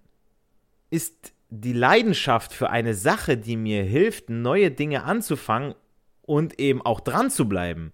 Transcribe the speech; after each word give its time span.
ist 0.90 1.34
die 1.50 1.74
Leidenschaft 1.74 2.52
für 2.54 2.72
eine 2.72 2.96
Sache, 2.96 3.38
die 3.38 3.58
mir 3.58 3.84
hilft, 3.84 4.30
neue 4.30 4.72
Dinge 4.72 5.04
anzufangen 5.04 5.76
und 6.24 6.60
eben 6.60 6.82
auch 6.82 7.00
dran 7.00 7.30
zu 7.30 7.48
bleiben. 7.48 7.92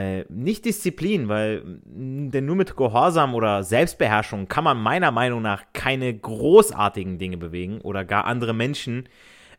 Äh, 0.00 0.24
nicht 0.30 0.64
Disziplin, 0.64 1.28
weil 1.28 1.62
denn 1.84 2.46
nur 2.46 2.56
mit 2.56 2.74
Gehorsam 2.74 3.34
oder 3.34 3.62
Selbstbeherrschung 3.62 4.48
kann 4.48 4.64
man 4.64 4.80
meiner 4.80 5.10
Meinung 5.10 5.42
nach 5.42 5.64
keine 5.74 6.16
großartigen 6.16 7.18
Dinge 7.18 7.36
bewegen 7.36 7.82
oder 7.82 8.06
gar 8.06 8.24
andere 8.24 8.54
Menschen 8.54 9.10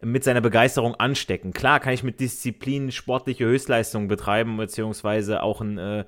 mit 0.01 0.23
seiner 0.23 0.41
Begeisterung 0.41 0.95
anstecken. 0.95 1.53
Klar 1.53 1.79
kann 1.79 1.93
ich 1.93 2.01
mit 2.01 2.19
Disziplin 2.19 2.91
sportliche 2.91 3.45
Höchstleistungen 3.45 4.07
betreiben, 4.07 4.57
beziehungsweise 4.57 5.43
auch 5.43 5.61
ein, 5.61 5.77
äh, 5.77 6.05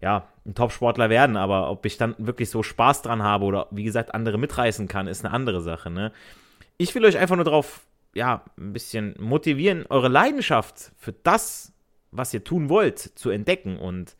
ja, 0.00 0.26
ein 0.44 0.56
Top-Sportler 0.56 1.08
werden, 1.08 1.36
aber 1.36 1.70
ob 1.70 1.86
ich 1.86 1.98
dann 1.98 2.16
wirklich 2.18 2.50
so 2.50 2.64
Spaß 2.64 3.02
dran 3.02 3.22
habe 3.22 3.44
oder 3.44 3.68
wie 3.70 3.84
gesagt 3.84 4.12
andere 4.12 4.38
mitreißen 4.38 4.88
kann, 4.88 5.06
ist 5.06 5.24
eine 5.24 5.32
andere 5.32 5.60
Sache. 5.60 5.88
Ne? 5.88 6.10
Ich 6.78 6.92
will 6.96 7.04
euch 7.04 7.16
einfach 7.16 7.36
nur 7.36 7.44
darauf, 7.44 7.86
ja, 8.12 8.42
ein 8.58 8.72
bisschen 8.72 9.14
motivieren, 9.20 9.86
eure 9.88 10.08
Leidenschaft 10.08 10.90
für 10.96 11.12
das 11.12 11.72
was 12.10 12.32
ihr 12.34 12.44
tun 12.44 12.68
wollt, 12.68 12.98
zu 12.98 13.30
entdecken 13.30 13.78
und 13.78 14.16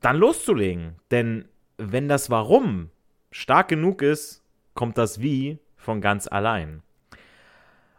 dann 0.00 0.16
loszulegen. 0.16 0.96
Denn 1.10 1.46
wenn 1.78 2.08
das 2.08 2.30
Warum 2.30 2.90
stark 3.30 3.68
genug 3.68 4.02
ist, 4.02 4.42
kommt 4.74 4.98
das 4.98 5.20
Wie 5.20 5.58
von 5.76 6.00
ganz 6.00 6.26
allein. 6.26 6.82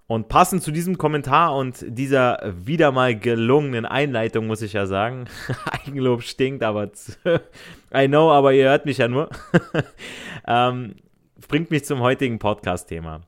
Und 0.07 0.29
passend 0.29 0.63
zu 0.63 0.71
diesem 0.71 0.97
Kommentar 0.97 1.53
und 1.53 1.83
dieser 1.85 2.53
wieder 2.65 2.93
mal 2.93 3.17
gelungenen 3.17 3.85
Einleitung 3.85 4.47
muss 4.47 4.61
ich 4.61 4.71
ja 4.71 4.85
sagen, 4.85 5.25
Eigenlob 5.65 6.23
stinkt, 6.23 6.63
aber 6.63 6.91
I 7.93 8.07
know, 8.07 8.31
aber 8.31 8.53
ihr 8.53 8.69
hört 8.69 8.85
mich 8.85 8.99
ja 8.99 9.09
nur, 9.09 9.29
ähm, 10.47 10.95
bringt 11.49 11.71
mich 11.71 11.83
zum 11.83 11.99
heutigen 11.99 12.39
Podcast-Thema. 12.39 13.21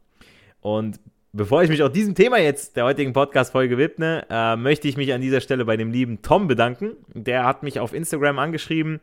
Und 0.62 1.02
Bevor 1.32 1.62
ich 1.62 1.70
mich 1.70 1.84
auch 1.84 1.90
diesem 1.90 2.16
Thema 2.16 2.40
jetzt 2.40 2.76
der 2.76 2.86
heutigen 2.86 3.14
Podcast-Folge 3.14 3.78
widme, 3.78 4.26
äh, 4.32 4.56
möchte 4.56 4.88
ich 4.88 4.98
mich 4.98 5.14
an 5.14 5.22
dieser 5.22 5.42
Stelle 5.42 5.64
bei 5.64 5.78
dem 5.78 5.92
lieben 5.92 6.24
Tom 6.24 6.48
bedanken. 6.48 6.94
Der 7.14 7.46
hat 7.46 7.62
mich 7.62 7.80
auf 7.80 7.94
Instagram 7.94 8.40
angeschrieben, 8.40 9.00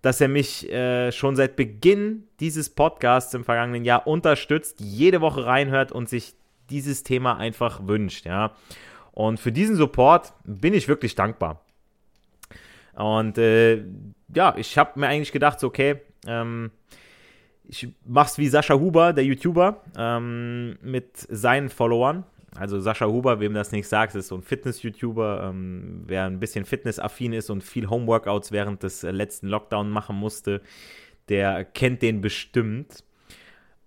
dass 0.00 0.22
er 0.22 0.28
mich 0.28 0.72
äh, 0.72 1.12
schon 1.12 1.36
seit 1.36 1.54
Beginn 1.54 2.24
dieses 2.40 2.70
Podcasts 2.70 3.34
im 3.34 3.44
vergangenen 3.44 3.84
Jahr 3.84 4.06
unterstützt, 4.06 4.80
jede 4.80 5.20
Woche 5.20 5.44
reinhört 5.44 5.92
und 5.92 6.08
sich 6.08 6.32
dieses 6.70 7.02
Thema 7.02 7.36
einfach 7.36 7.86
wünscht. 7.86 8.24
Ja. 8.24 8.52
Und 9.12 9.38
für 9.38 9.52
diesen 9.52 9.76
Support 9.76 10.32
bin 10.44 10.72
ich 10.72 10.88
wirklich 10.88 11.14
dankbar. 11.14 11.60
Und 12.94 13.36
äh, 13.36 13.84
ja, 14.34 14.54
ich 14.56 14.78
habe 14.78 14.98
mir 14.98 15.08
eigentlich 15.08 15.32
gedacht, 15.32 15.60
so, 15.60 15.66
okay, 15.66 16.00
ähm, 16.26 16.70
ich 17.68 17.88
mach's 18.04 18.38
wie 18.38 18.48
Sascha 18.48 18.74
Huber, 18.74 19.12
der 19.12 19.24
YouTuber, 19.24 19.82
ähm, 19.96 20.78
mit 20.82 21.16
seinen 21.16 21.68
Followern. 21.68 22.24
Also 22.54 22.80
Sascha 22.80 23.06
Huber, 23.06 23.40
wem 23.40 23.54
das 23.54 23.72
nicht 23.72 23.88
sagt, 23.88 24.14
ist 24.14 24.28
so 24.28 24.36
ein 24.36 24.42
Fitness-YouTuber, 24.42 25.48
ähm, 25.50 26.04
wer 26.06 26.24
ein 26.24 26.40
bisschen 26.40 26.64
fitnessaffin 26.64 27.32
ist 27.32 27.50
und 27.50 27.62
viel 27.62 27.90
Homeworkouts 27.90 28.50
während 28.50 28.82
des 28.82 29.04
äh, 29.04 29.10
letzten 29.10 29.48
Lockdown 29.48 29.90
machen 29.90 30.16
musste, 30.16 30.62
der 31.28 31.64
kennt 31.64 32.02
den 32.02 32.20
bestimmt. 32.20 33.04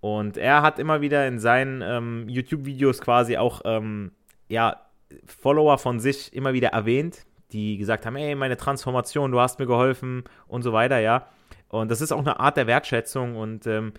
Und 0.00 0.36
er 0.36 0.62
hat 0.62 0.78
immer 0.78 1.00
wieder 1.00 1.26
in 1.26 1.38
seinen 1.38 1.82
ähm, 1.82 2.28
YouTube-Videos 2.28 3.00
quasi 3.00 3.36
auch 3.36 3.62
ähm, 3.64 4.12
ja, 4.48 4.80
Follower 5.26 5.78
von 5.78 6.00
sich 6.00 6.32
immer 6.32 6.52
wieder 6.52 6.68
erwähnt, 6.68 7.26
die 7.52 7.76
gesagt 7.76 8.06
haben, 8.06 8.16
ey, 8.16 8.34
meine 8.34 8.56
Transformation, 8.56 9.32
du 9.32 9.40
hast 9.40 9.58
mir 9.58 9.66
geholfen 9.66 10.24
und 10.46 10.62
so 10.62 10.72
weiter, 10.72 11.00
ja. 11.00 11.26
Und 11.70 11.90
das 11.90 12.00
ist 12.00 12.12
auch 12.12 12.20
eine 12.20 12.38
Art 12.38 12.56
der 12.56 12.66
Wertschätzung 12.66 13.36
und 13.36 13.66
ähm, 13.66 13.92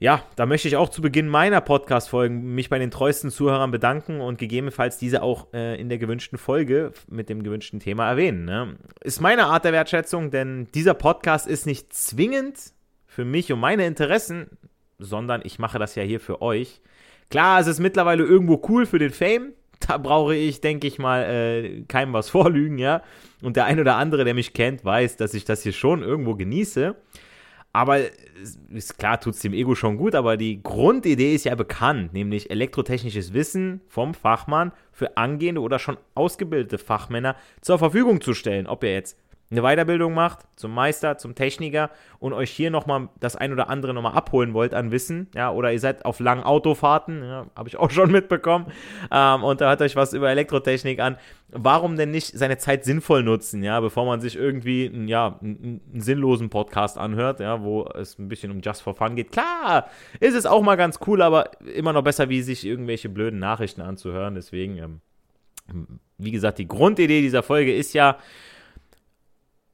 Ja, 0.00 0.22
da 0.36 0.46
möchte 0.46 0.68
ich 0.68 0.76
auch 0.76 0.90
zu 0.90 1.02
Beginn 1.02 1.26
meiner 1.26 1.60
Podcast-Folgen 1.60 2.54
mich 2.54 2.70
bei 2.70 2.78
den 2.78 2.92
treuesten 2.92 3.32
Zuhörern 3.32 3.72
bedanken 3.72 4.20
und 4.20 4.38
gegebenenfalls 4.38 4.96
diese 4.96 5.22
auch 5.22 5.52
äh, 5.52 5.80
in 5.80 5.88
der 5.88 5.98
gewünschten 5.98 6.38
Folge 6.38 6.92
mit 7.08 7.28
dem 7.28 7.42
gewünschten 7.42 7.80
Thema 7.80 8.08
erwähnen. 8.08 8.44
Ne? 8.44 8.76
Ist 9.02 9.20
meine 9.20 9.46
Art 9.46 9.64
der 9.64 9.72
Wertschätzung, 9.72 10.30
denn 10.30 10.68
dieser 10.72 10.94
Podcast 10.94 11.48
ist 11.48 11.66
nicht 11.66 11.92
zwingend 11.92 12.58
für 13.06 13.24
mich 13.24 13.52
und 13.52 13.58
meine 13.58 13.86
Interessen, 13.86 14.46
sondern 15.00 15.40
ich 15.42 15.58
mache 15.58 15.80
das 15.80 15.96
ja 15.96 16.04
hier 16.04 16.20
für 16.20 16.42
euch. 16.42 16.80
Klar, 17.28 17.58
es 17.58 17.66
ist 17.66 17.80
mittlerweile 17.80 18.22
irgendwo 18.22 18.62
cool 18.68 18.86
für 18.86 19.00
den 19.00 19.10
Fame. 19.10 19.52
Da 19.80 19.96
brauche 19.96 20.34
ich, 20.34 20.60
denke 20.60 20.86
ich 20.86 20.98
mal, 20.98 21.22
äh, 21.22 21.82
keinem 21.88 22.12
was 22.12 22.30
vorlügen, 22.30 22.78
ja. 22.78 23.02
Und 23.42 23.56
der 23.56 23.66
ein 23.66 23.80
oder 23.80 23.96
andere, 23.96 24.24
der 24.24 24.34
mich 24.34 24.52
kennt, 24.52 24.84
weiß, 24.84 25.16
dass 25.16 25.34
ich 25.34 25.44
das 25.44 25.62
hier 25.62 25.72
schon 25.72 26.02
irgendwo 26.02 26.34
genieße. 26.34 26.96
Aber 27.72 28.00
ist 28.70 28.98
klar, 28.98 29.20
tut 29.20 29.34
es 29.34 29.40
dem 29.40 29.52
Ego 29.52 29.74
schon 29.74 29.98
gut, 29.98 30.14
aber 30.14 30.36
die 30.36 30.62
Grundidee 30.62 31.34
ist 31.34 31.44
ja 31.44 31.54
bekannt, 31.54 32.12
nämlich 32.12 32.50
elektrotechnisches 32.50 33.34
Wissen 33.34 33.82
vom 33.88 34.14
Fachmann 34.14 34.72
für 34.90 35.16
angehende 35.16 35.60
oder 35.60 35.78
schon 35.78 35.98
ausgebildete 36.14 36.78
Fachmänner 36.78 37.36
zur 37.60 37.78
Verfügung 37.78 38.20
zu 38.20 38.34
stellen. 38.34 38.66
Ob 38.66 38.82
ihr 38.84 38.94
jetzt 38.94 39.16
eine 39.50 39.62
Weiterbildung 39.62 40.12
macht 40.12 40.40
zum 40.56 40.74
Meister, 40.74 41.16
zum 41.16 41.34
Techniker 41.34 41.90
und 42.18 42.34
euch 42.34 42.50
hier 42.50 42.70
nochmal 42.70 43.08
das 43.18 43.34
ein 43.34 43.52
oder 43.52 43.70
andere 43.70 43.94
nochmal 43.94 44.12
abholen 44.12 44.52
wollt 44.52 44.74
an 44.74 44.90
Wissen, 44.90 45.28
ja, 45.34 45.50
oder 45.50 45.72
ihr 45.72 45.80
seid 45.80 46.04
auf 46.04 46.20
langen 46.20 46.42
Autofahrten, 46.42 47.22
ja, 47.22 47.46
habe 47.56 47.68
ich 47.68 47.76
auch 47.76 47.90
schon 47.90 48.10
mitbekommen, 48.10 48.66
ähm, 49.10 49.42
und 49.44 49.60
da 49.60 49.70
hat 49.70 49.80
euch 49.80 49.96
was 49.96 50.12
über 50.12 50.30
Elektrotechnik 50.30 51.00
an, 51.00 51.16
warum 51.48 51.96
denn 51.96 52.10
nicht 52.10 52.36
seine 52.36 52.58
Zeit 52.58 52.84
sinnvoll 52.84 53.22
nutzen, 53.22 53.62
ja, 53.62 53.80
bevor 53.80 54.04
man 54.04 54.20
sich 54.20 54.36
irgendwie, 54.36 54.90
ja, 55.06 55.38
einen, 55.40 55.80
einen 55.92 56.00
sinnlosen 56.00 56.50
Podcast 56.50 56.98
anhört, 56.98 57.40
ja, 57.40 57.62
wo 57.62 57.86
es 57.94 58.18
ein 58.18 58.28
bisschen 58.28 58.50
um 58.50 58.60
Just 58.60 58.82
for 58.82 58.94
Fun 58.94 59.16
geht. 59.16 59.32
Klar, 59.32 59.88
ist 60.20 60.34
es 60.34 60.44
auch 60.44 60.62
mal 60.62 60.76
ganz 60.76 60.98
cool, 61.06 61.22
aber 61.22 61.52
immer 61.74 61.94
noch 61.94 62.02
besser, 62.02 62.28
wie 62.28 62.42
sich 62.42 62.66
irgendwelche 62.66 63.08
blöden 63.08 63.38
Nachrichten 63.38 63.80
anzuhören, 63.80 64.34
deswegen, 64.34 64.76
ähm, 64.76 65.00
wie 66.18 66.32
gesagt, 66.32 66.58
die 66.58 66.68
Grundidee 66.68 67.22
dieser 67.22 67.42
Folge 67.42 67.74
ist 67.74 67.94
ja, 67.94 68.18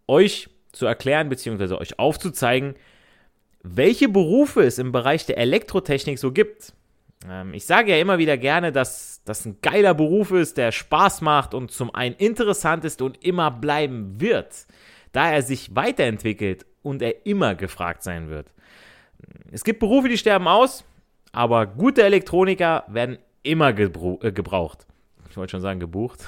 euch 0.09 0.49
zu 0.73 0.87
erklären 0.87 1.29
bzw. 1.29 1.75
euch 1.75 1.99
aufzuzeigen, 1.99 2.75
welche 3.63 4.09
Berufe 4.09 4.63
es 4.63 4.79
im 4.79 4.93
Bereich 4.93 5.27
der 5.27 5.39
Elektrotechnik 5.39 6.19
so 6.19 6.33
gibt. 6.33 6.75
Ähm, 7.29 7.55
ich 7.55 7.65
sage 7.65 7.93
ja 7.93 7.99
immer 7.99 8.19
wieder 8.19 8.37
gerne, 8.37 8.73
dass 8.73 9.23
das 9.25 9.47
ein 9.47 9.59
geiler 9.63 9.95
Beruf 9.95 10.31
ist, 10.31 10.59
der 10.59 10.73
Spaß 10.73 11.23
macht 11.23 11.55
und 11.55 11.71
zum 11.71 11.95
einen 11.95 12.15
interessant 12.17 12.85
ist 12.85 13.01
und 13.01 13.25
immer 13.25 13.51
bleiben 13.51 14.21
wird, 14.21 14.67
da 15.13 15.31
er 15.31 15.43
sich 15.43 15.75
weiterentwickelt 15.75 16.67
und 16.83 17.01
er 17.01 17.25
immer 17.27 17.55
gefragt 17.55 18.03
sein 18.03 18.29
wird. 18.29 18.53
Es 19.51 19.65
gibt 19.65 19.81
Berufe, 19.81 20.09
die 20.09 20.19
sterben 20.19 20.47
aus, 20.47 20.85
aber 21.33 21.67
gute 21.67 22.03
Elektroniker 22.03 22.85
werden 22.89 23.19
immer 23.43 23.69
äh, 23.69 24.33
gebraucht. 24.33 24.87
Ich 25.31 25.37
wollte 25.37 25.53
schon 25.53 25.61
sagen, 25.63 25.81
gebucht. 25.81 26.21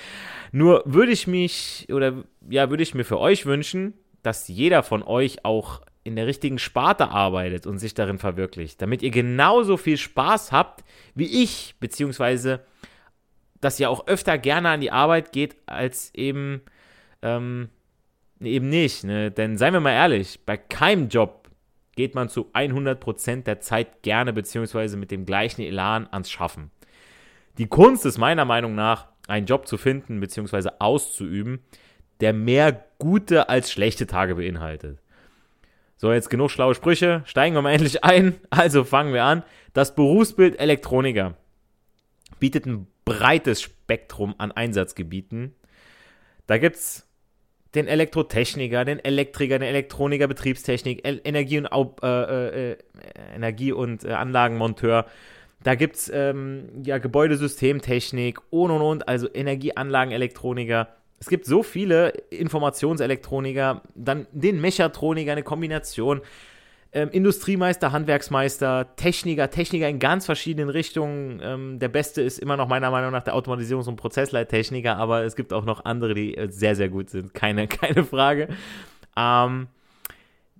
Nur 0.52 0.82
würde 0.84 1.12
ich 1.12 1.26
mich 1.26 1.88
oder 1.90 2.24
ja, 2.48 2.70
würde 2.70 2.82
ich 2.82 2.94
mir 2.94 3.04
für 3.04 3.18
euch 3.18 3.46
wünschen, 3.46 3.94
dass 4.22 4.48
jeder 4.48 4.82
von 4.82 5.02
euch 5.02 5.44
auch 5.44 5.80
in 6.04 6.14
der 6.16 6.26
richtigen 6.26 6.58
Sparte 6.58 7.08
arbeitet 7.08 7.66
und 7.66 7.78
sich 7.78 7.94
darin 7.94 8.18
verwirklicht, 8.18 8.82
damit 8.82 9.02
ihr 9.02 9.10
genauso 9.10 9.76
viel 9.76 9.96
Spaß 9.96 10.52
habt 10.52 10.84
wie 11.14 11.42
ich, 11.42 11.74
beziehungsweise 11.80 12.60
dass 13.60 13.78
ihr 13.78 13.88
auch 13.88 14.06
öfter 14.08 14.38
gerne 14.38 14.70
an 14.70 14.80
die 14.80 14.90
Arbeit 14.90 15.32
geht, 15.32 15.56
als 15.66 16.12
eben, 16.14 16.62
ähm, 17.22 17.68
eben 18.40 18.68
nicht. 18.68 19.04
Ne? 19.04 19.30
Denn 19.30 19.56
seien 19.56 19.72
wir 19.72 19.80
mal 19.80 19.92
ehrlich, 19.92 20.40
bei 20.44 20.56
keinem 20.56 21.08
Job 21.08 21.48
geht 21.94 22.16
man 22.16 22.28
zu 22.28 22.50
100% 22.52 23.44
der 23.44 23.60
Zeit 23.60 24.02
gerne, 24.02 24.32
beziehungsweise 24.32 24.96
mit 24.96 25.12
dem 25.12 25.26
gleichen 25.26 25.62
Elan 25.62 26.08
ans 26.10 26.30
Schaffen. 26.30 26.72
Die 27.58 27.68
Kunst 27.68 28.04
ist 28.04 28.18
meiner 28.18 28.44
Meinung 28.44 28.74
nach, 28.74 29.11
einen 29.28 29.46
Job 29.46 29.66
zu 29.66 29.78
finden 29.78 30.20
bzw. 30.20 30.70
auszuüben, 30.78 31.60
der 32.20 32.32
mehr 32.32 32.84
gute 32.98 33.48
als 33.48 33.70
schlechte 33.70 34.06
Tage 34.06 34.36
beinhaltet. 34.36 34.98
So, 35.96 36.12
jetzt 36.12 36.30
genug 36.30 36.50
schlaue 36.50 36.74
Sprüche, 36.74 37.22
steigen 37.26 37.54
wir 37.54 37.62
mal 37.62 37.72
endlich 37.72 38.02
ein. 38.02 38.34
Also 38.50 38.84
fangen 38.84 39.14
wir 39.14 39.24
an. 39.24 39.44
Das 39.72 39.94
Berufsbild 39.94 40.58
Elektroniker 40.58 41.36
bietet 42.40 42.66
ein 42.66 42.88
breites 43.04 43.62
Spektrum 43.62 44.34
an 44.38 44.50
Einsatzgebieten. 44.50 45.54
Da 46.46 46.58
gibt 46.58 46.76
es 46.76 47.08
den 47.74 47.86
Elektrotechniker, 47.86 48.84
den 48.84 48.98
Elektriker, 48.98 49.58
den 49.58 49.68
Elektroniker, 49.68 50.26
Betriebstechnik, 50.26 51.02
Energie- 51.04 51.58
und, 51.58 52.02
äh, 52.02 52.72
äh, 52.72 52.76
Energie 53.34 53.72
und 53.72 54.04
äh, 54.04 54.12
Anlagenmonteur, 54.12 55.06
da 55.62 55.74
gibt 55.74 55.96
es 55.96 56.10
ähm, 56.12 56.82
ja 56.84 56.98
Gebäudesystemtechnik 56.98 58.40
und 58.50 58.70
und 58.70 58.82
und, 58.82 59.08
also 59.08 59.28
Energieanlagenelektroniker. 59.32 60.88
Es 61.20 61.28
gibt 61.28 61.46
so 61.46 61.62
viele 61.62 62.10
Informationselektroniker, 62.30 63.82
dann 63.94 64.26
den 64.32 64.60
Mechatroniker, 64.60 65.32
eine 65.32 65.42
Kombination. 65.42 66.20
Ähm, 66.94 67.08
Industriemeister, 67.10 67.90
Handwerksmeister, 67.90 68.94
Techniker, 68.96 69.48
Techniker 69.48 69.88
in 69.88 69.98
ganz 69.98 70.26
verschiedenen 70.26 70.68
Richtungen. 70.68 71.40
Ähm, 71.42 71.78
der 71.78 71.88
beste 71.88 72.20
ist 72.20 72.38
immer 72.38 72.58
noch 72.58 72.68
meiner 72.68 72.90
Meinung 72.90 73.12
nach 73.12 73.22
der 73.22 73.34
Automatisierungs- 73.34 73.88
und 73.88 73.96
Prozessleittechniker, 73.96 74.96
aber 74.98 75.22
es 75.22 75.34
gibt 75.34 75.54
auch 75.54 75.64
noch 75.64 75.86
andere, 75.86 76.12
die 76.12 76.36
äh, 76.36 76.50
sehr, 76.50 76.76
sehr 76.76 76.90
gut 76.90 77.08
sind. 77.08 77.32
Keine, 77.32 77.66
keine 77.68 78.04
Frage. 78.04 78.48
Ähm, 79.16 79.68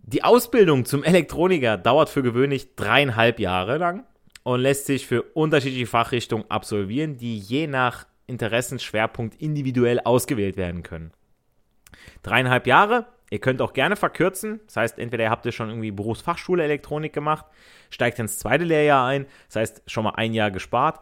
die 0.05 0.25
Ausbildung 0.25 0.87
zum 0.87 1.05
Elektroniker 1.05 1.77
dauert 1.77 2.09
für 2.09 2.23
gewöhnlich 2.23 2.77
dreieinhalb 2.77 3.39
Jahre 3.39 3.77
lang 3.77 4.05
und 4.43 4.61
lässt 4.61 4.87
sich 4.87 5.07
für 5.07 5.23
unterschiedliche 5.23 5.87
Fachrichtungen 5.87 6.51
absolvieren, 6.51 7.17
die 7.17 7.39
je 7.39 7.67
nach 7.67 8.07
Interessensschwerpunkt 8.27 9.41
individuell 9.41 10.01
ausgewählt 10.01 10.57
werden 10.57 10.83
können. 10.83 11.13
Dreieinhalb 12.23 12.67
Jahre, 12.67 13.07
ihr 13.31 13.41
könnt 13.41 13.61
auch 13.61 13.73
gerne 13.73 13.97
verkürzen, 13.97 14.61
das 14.67 14.77
heißt, 14.77 14.99
entweder 14.99 15.31
habt 15.31 15.47
ihr 15.47 15.53
schon 15.53 15.69
irgendwie 15.69 15.91
Berufsfachschule 15.91 16.65
Elektronik 16.65 17.13
gemacht, 17.13 17.47
steigt 17.91 18.19
ins 18.19 18.39
zweite 18.39 18.65
Lehrjahr 18.65 19.07
ein, 19.07 19.27
das 19.49 19.57
heißt, 19.57 19.83
schon 19.87 20.05
mal 20.05 20.15
ein 20.17 20.35
Jahr 20.35 20.51
gespart, 20.51 21.01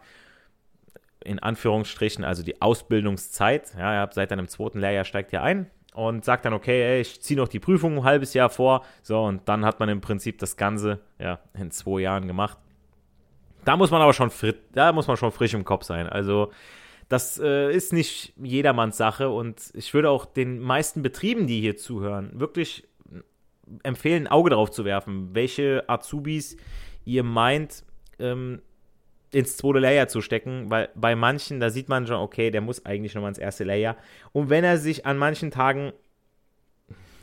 in 1.22 1.38
Anführungsstrichen, 1.38 2.25
also 2.25 2.43
die 2.43 2.60
Ausbildungszeit, 2.60 3.75
ja, 3.78 3.94
ihr 3.94 4.00
habt 4.00 4.14
seit 4.14 4.31
dann 4.31 4.38
im 4.38 4.48
zweiten 4.48 4.81
Lehrjahr 4.81 5.04
steigt 5.04 5.32
ihr 5.32 5.43
ein, 5.43 5.70
und 5.94 6.25
sagt 6.25 6.44
dann, 6.44 6.52
okay, 6.52 6.82
ey, 6.82 7.00
ich 7.00 7.20
ziehe 7.20 7.38
noch 7.38 7.48
die 7.48 7.58
Prüfung 7.58 7.98
ein 7.98 8.04
halbes 8.04 8.34
Jahr 8.34 8.50
vor. 8.50 8.84
So, 9.02 9.25
und 9.25 9.48
dann 9.48 9.64
hat 9.64 9.81
man 9.81 9.88
im 9.88 10.00
Prinzip 10.00 10.38
das 10.38 10.56
Ganze 10.56 11.00
ja, 11.19 11.40
in 11.54 11.70
zwei 11.70 12.00
Jahren 12.00 12.26
gemacht. 12.26 12.58
Da 13.64 13.76
muss 13.76 13.90
man 13.90 14.00
aber 14.00 14.12
schon, 14.12 14.30
da 14.72 14.92
muss 14.92 15.06
man 15.06 15.16
schon 15.16 15.32
frisch 15.32 15.54
im 15.54 15.64
Kopf 15.64 15.84
sein. 15.84 16.08
Also 16.08 16.50
das 17.08 17.38
äh, 17.38 17.72
ist 17.74 17.93
nicht 17.93 18.32
jedermanns 18.36 18.96
Sache 18.96 19.31
und 19.31 19.70
ich 19.74 19.93
würde 19.94 20.10
auch 20.10 20.26
den 20.26 20.60
meisten 20.60 21.02
Betrieben, 21.02 21.46
die 21.46 21.60
hier 21.60 21.76
zuhören, 21.76 22.38
wirklich 22.38 22.86
empfehlen, 23.82 24.24
ein 24.26 24.32
Auge 24.32 24.50
darauf 24.50 24.70
zu 24.70 24.84
werfen, 24.84 25.34
welche 25.34 25.84
Azubis 25.88 26.56
ihr 27.05 27.22
meint, 27.22 27.84
ähm, 28.19 28.62
ins 29.32 29.56
zweite 29.56 29.79
Layer 29.79 30.08
zu 30.08 30.22
stecken, 30.22 30.70
weil 30.70 30.88
bei 30.94 31.14
manchen, 31.14 31.60
da 31.60 31.70
sieht 31.70 31.88
man 31.88 32.06
schon, 32.06 32.17
okay, 32.17 32.50
der 32.50 32.60
muss 32.60 32.84
eigentlich 32.84 33.14
nochmal 33.14 33.31
ins 33.31 33.38
erste 33.38 33.64
Layer. 33.64 33.96
Und 34.32 34.50
wenn 34.50 34.64
er 34.64 34.79
sich 34.79 35.06
an 35.06 35.19
manchen 35.19 35.50
Tagen 35.50 35.93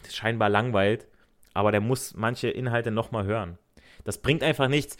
scheinbar 0.09 0.49
langweilt, 0.49 1.07
aber 1.53 1.71
der 1.71 1.81
muss 1.81 2.13
manche 2.15 2.49
Inhalte 2.49 2.91
nochmal 2.91 3.25
hören. 3.25 3.57
Das 4.03 4.19
bringt 4.19 4.43
einfach 4.43 4.67
nichts 4.67 4.97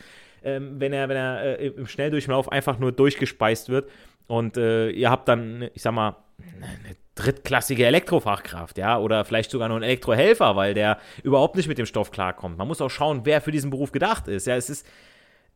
ähm, 0.47 0.79
wenn 0.79 0.93
er, 0.93 1.09
wenn 1.09 1.17
er 1.17 1.59
äh, 1.59 1.67
im 1.67 1.87
Schnelldurchlauf 1.87 2.49
einfach 2.51 2.79
nur 2.79 2.93
durchgespeist 2.93 3.67
wird. 3.67 3.89
Und 4.27 4.57
äh, 4.57 4.89
ihr 4.89 5.09
habt 5.11 5.27
dann, 5.27 5.69
ich 5.73 5.81
sag 5.81 5.93
mal, 5.93 6.15
eine 6.61 6.95
drittklassige 7.15 7.85
Elektrofachkraft, 7.85 8.77
ja, 8.77 8.97
oder 8.97 9.25
vielleicht 9.25 9.51
sogar 9.51 9.67
nur 9.67 9.77
ein 9.77 9.83
Elektrohelfer, 9.83 10.55
weil 10.55 10.73
der 10.73 10.99
überhaupt 11.23 11.55
nicht 11.55 11.67
mit 11.67 11.77
dem 11.77 11.85
Stoff 11.85 12.11
klarkommt. 12.11 12.57
Man 12.57 12.67
muss 12.67 12.81
auch 12.81 12.89
schauen, 12.89 13.21
wer 13.25 13.41
für 13.41 13.51
diesen 13.51 13.69
Beruf 13.69 13.91
gedacht 13.91 14.27
ist. 14.27 14.47
Ja, 14.47 14.55
es 14.55 14.69
ist, 14.69 14.87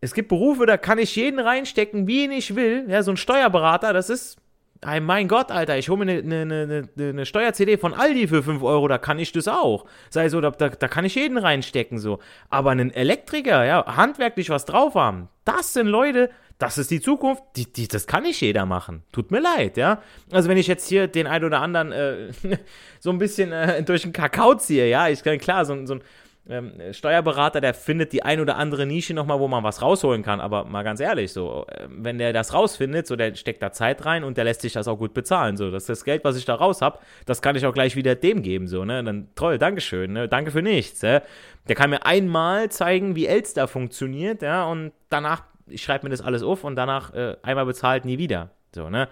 es 0.02 0.14
gibt 0.14 0.30
Berufe, 0.30 0.66
da 0.66 0.78
kann 0.78 0.98
ich 0.98 1.16
jeden 1.16 1.40
reinstecken, 1.40 2.08
wie 2.08 2.26
ich 2.32 2.56
will. 2.56 2.86
Ja, 2.90 3.04
so 3.04 3.12
ein 3.12 3.18
Steuerberater, 3.18 3.94
das 3.94 4.10
ist 4.10 4.41
Hey, 4.84 5.00
mein 5.00 5.28
Gott, 5.28 5.52
Alter, 5.52 5.78
ich 5.78 5.90
hole 5.90 6.04
mir 6.04 6.12
eine, 6.12 6.42
eine, 6.42 6.88
eine, 6.96 7.10
eine 7.10 7.26
Steuer-CD 7.28 7.78
von 7.78 7.94
Aldi 7.94 8.28
für 8.28 8.42
5 8.42 8.64
Euro, 8.64 8.88
da 8.88 8.98
kann 8.98 9.20
ich 9.20 9.32
das 9.32 9.48
auch. 9.48 9.86
Sei 10.10 10.28
so, 10.28 10.42
da, 10.42 10.50
da, 10.50 10.70
da 10.70 10.88
kann 10.88 11.06
ich 11.06 11.14
jeden 11.14 11.38
reinstecken, 11.38 12.00
so. 12.00 12.18
Aber 12.50 12.72
einen 12.72 12.92
Elektriker, 12.92 13.64
ja, 13.64 13.86
handwerklich 13.96 14.50
was 14.50 14.66
drauf 14.66 14.96
haben, 14.96 15.30
das 15.46 15.74
sind 15.74 15.86
Leute, 15.86 16.32
das 16.58 16.80
ist 16.80 16.90
die 16.90 17.00
Zukunft, 17.00 17.44
die, 17.58 17.72
die, 17.72 17.88
das 17.88 18.08
kann 18.08 18.24
nicht 18.24 18.42
jeder 18.42 18.66
machen. 18.66 19.04
Tut 19.12 19.30
mir 19.30 19.40
leid, 19.40 19.78
ja. 19.78 20.02
Also 20.32 20.50
wenn 20.50 20.58
ich 20.58 20.66
jetzt 20.66 20.88
hier 20.90 21.08
den 21.08 21.28
einen 21.28 21.46
oder 21.46 21.62
anderen 21.62 21.92
äh, 21.92 22.32
so 23.00 23.12
ein 23.12 23.20
bisschen 23.20 23.52
äh, 23.52 23.84
durch 23.84 24.02
den 24.02 24.14
Kakao 24.14 24.56
ziehe, 24.56 24.90
ja, 24.90 25.10
ich 25.10 25.22
kann 25.22 25.38
klar, 25.38 25.64
so, 25.64 25.86
so 25.86 25.96
ein 25.96 26.04
ähm, 26.52 26.74
Steuerberater, 26.92 27.62
der 27.62 27.74
findet 27.74 28.12
die 28.12 28.24
ein 28.24 28.42
oder 28.42 28.58
andere 28.58 28.86
Nische 28.86 29.14
nochmal, 29.14 29.40
wo 29.40 29.48
man 29.48 29.64
was 29.64 29.82
rausholen 29.82 30.22
kann. 30.22 30.42
Aber 30.42 30.66
mal 30.66 30.84
ganz 30.84 31.00
ehrlich, 31.00 31.32
so, 31.32 31.66
äh, 31.70 31.88
wenn 31.90 32.18
der 32.18 32.34
das 32.34 32.54
rausfindet, 32.54 33.08
so, 33.08 33.16
der 33.16 33.36
steckt 33.36 33.64
da 33.64 33.72
Zeit 33.72 34.06
rein 34.06 34.26
und 34.26 34.38
der 34.38 34.44
lässt 34.44 34.62
sich 34.62 34.74
das 34.74 34.88
auch 34.88 34.98
gut 34.98 35.14
bezahlen. 35.14 35.56
So, 35.56 35.72
das 35.72 35.86
das 35.86 36.04
Geld, 36.04 36.26
was 36.26 36.36
ich 36.36 36.44
da 36.44 36.56
raus 36.56 36.82
habe, 36.82 37.00
das 37.26 37.42
kann 37.42 37.56
ich 37.56 37.66
auch 37.66 37.74
gleich 37.74 37.96
wieder 37.96 38.16
dem 38.16 38.42
geben. 38.42 38.68
So, 38.68 38.84
ne? 38.84 39.02
Dann 39.02 39.30
toll, 39.36 39.58
Dankeschön, 39.58 40.12
ne? 40.12 40.28
danke 40.28 40.52
für 40.52 40.62
nichts. 40.62 41.02
Ja? 41.02 41.22
Der 41.70 41.76
kann 41.76 41.90
mir 41.90 42.06
einmal 42.06 42.70
zeigen, 42.70 43.16
wie 43.16 43.28
Elster 43.28 43.68
funktioniert, 43.70 44.42
ja, 44.42 44.66
und 44.66 44.92
danach, 45.10 45.44
ich 45.68 45.82
schreibe 45.82 46.06
mir 46.06 46.10
das 46.10 46.22
alles 46.22 46.44
auf 46.44 46.66
und 46.66 46.76
danach 46.76 47.14
äh, 47.14 47.38
einmal 47.44 47.66
bezahlt, 47.66 48.04
nie 48.04 48.18
wieder. 48.18 48.50
So, 48.76 48.90
ne? 48.90 49.08